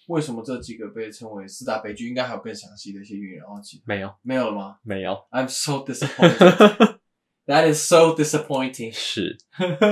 [0.08, 3.40] 为什么这几个被称为四大悲剧，应该还有更详细的一些原因。
[3.40, 4.78] 然后其没有，没有了吗？
[4.82, 5.12] 没有。
[5.30, 6.98] I'm so disappointed.
[7.44, 8.92] That is so disappointing.
[8.92, 9.36] 是，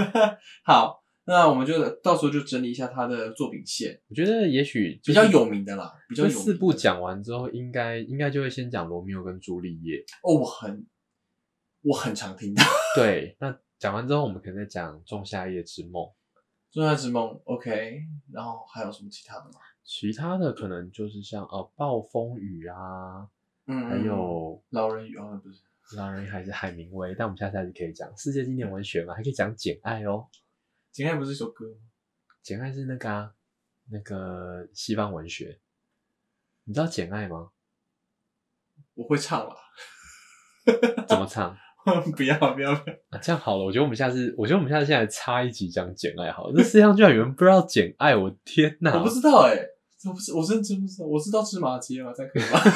[0.65, 1.00] 好。
[1.25, 4.01] 那我们就到时候就整理一下他的作品线。
[4.09, 10.05] 我觉得也许比较有名的啦，比较有四部讲完之后，应该应该就会先讲罗密欧跟朱丽叶。
[10.23, 10.87] 哦，我很
[11.83, 12.63] 我很常听到。
[12.97, 16.11] 对，那讲完之后，我们可能再讲仲夏夜之梦。
[16.73, 18.03] 仲夏之梦，OK。
[18.33, 19.61] 然后还有什么其他的吗？
[19.85, 23.29] 其他的可能就是像呃暴风雨啊，
[23.67, 25.63] 嗯，还有老人与哦不是
[25.97, 30.27] 老人还是海明威，但我们下次还是可以讲世界经典文学嘛，还可以讲简爱哦。
[30.93, 31.77] 简爱不是一首歌吗？
[32.43, 33.33] 简爱是那个啊，
[33.91, 35.61] 那个西方文学。
[36.65, 37.51] 你知道简爱吗？
[38.95, 39.57] 我会唱了。
[41.09, 41.57] 怎么唱？
[42.17, 42.73] 不要不要不要！
[43.11, 46.55] 啊，这样好了，我觉得我们下次，我觉得我们下次现在插一集讲简爱好了。
[46.57, 48.99] 这世界上居然有人不知道简爱，我天哪！
[48.99, 49.57] 我不知道哎，
[50.07, 52.13] 我不是，我真真不知道，我知道芝麻街嘛？
[52.13, 52.61] 这样可以吗？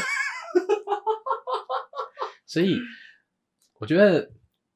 [2.46, 2.78] 所以
[3.80, 4.30] 我觉得。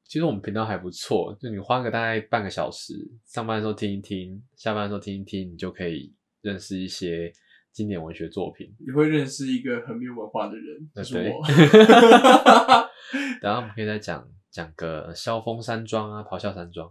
[0.09, 2.95] 其实我们频道还不错，就你花个大概半个小时，
[3.27, 7.31] 上班的时候听一听，下班的时候听一听，你就可以认识一些
[7.71, 8.75] 经典文学作品。
[8.79, 11.45] 你会认识一个很没有文化的人，就是我。
[13.39, 16.89] 然后我们可以再讲讲个萧峰山庄啊，咆哮山庄。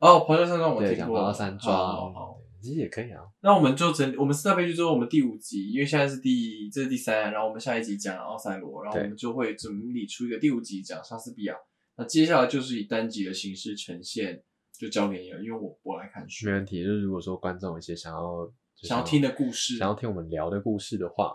[0.00, 1.20] 哦，咆哮山庄我听过。
[1.20, 1.72] 咆哮山庄，
[2.12, 3.20] 好，其实也可以啊。
[3.42, 11.54] 那我们就整，我们四大悲剧之后，我们第五集，因为现在是第这是第三，然后我们下一集讲奥赛罗，然后我们就会整理出一个第五集讲莎士比亚。
[11.96, 14.42] 那接下来就是以单集的形式呈现，
[14.78, 16.46] 就交给你了，因为我我来看书。
[16.46, 21.32] 没问题，就是如果说观众有一些想要想要听的故事，想要听我们聊的故事的话，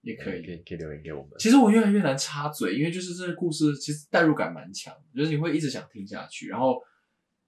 [0.00, 1.30] 也可以可以可以留言给我们。
[1.38, 6.48] 其实我越来越难插嘴，因为就是这个故事其实代入感蛮强，就是你会一直想听下去。
[6.48, 6.80] 然后，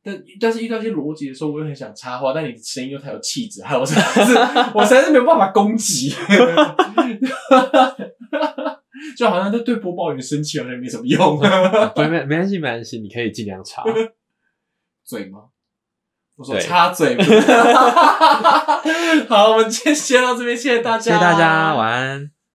[0.03, 4.35] 但但是遇到一些逻辑的时候，我又很想插话，但你的声音又太有气质，害我实在是
[4.77, 6.13] 我实在是没有办法攻击。
[9.17, 11.39] 就好像在对播报员生气，好像没什么用。
[11.97, 13.83] 没没没关系，没关系，你可以尽量插
[15.05, 15.41] 嘴吗？
[16.37, 17.17] 我说插嘴。
[19.29, 22.34] 好，我们今天先到这边，谢谢大家，谢谢大家，晚安。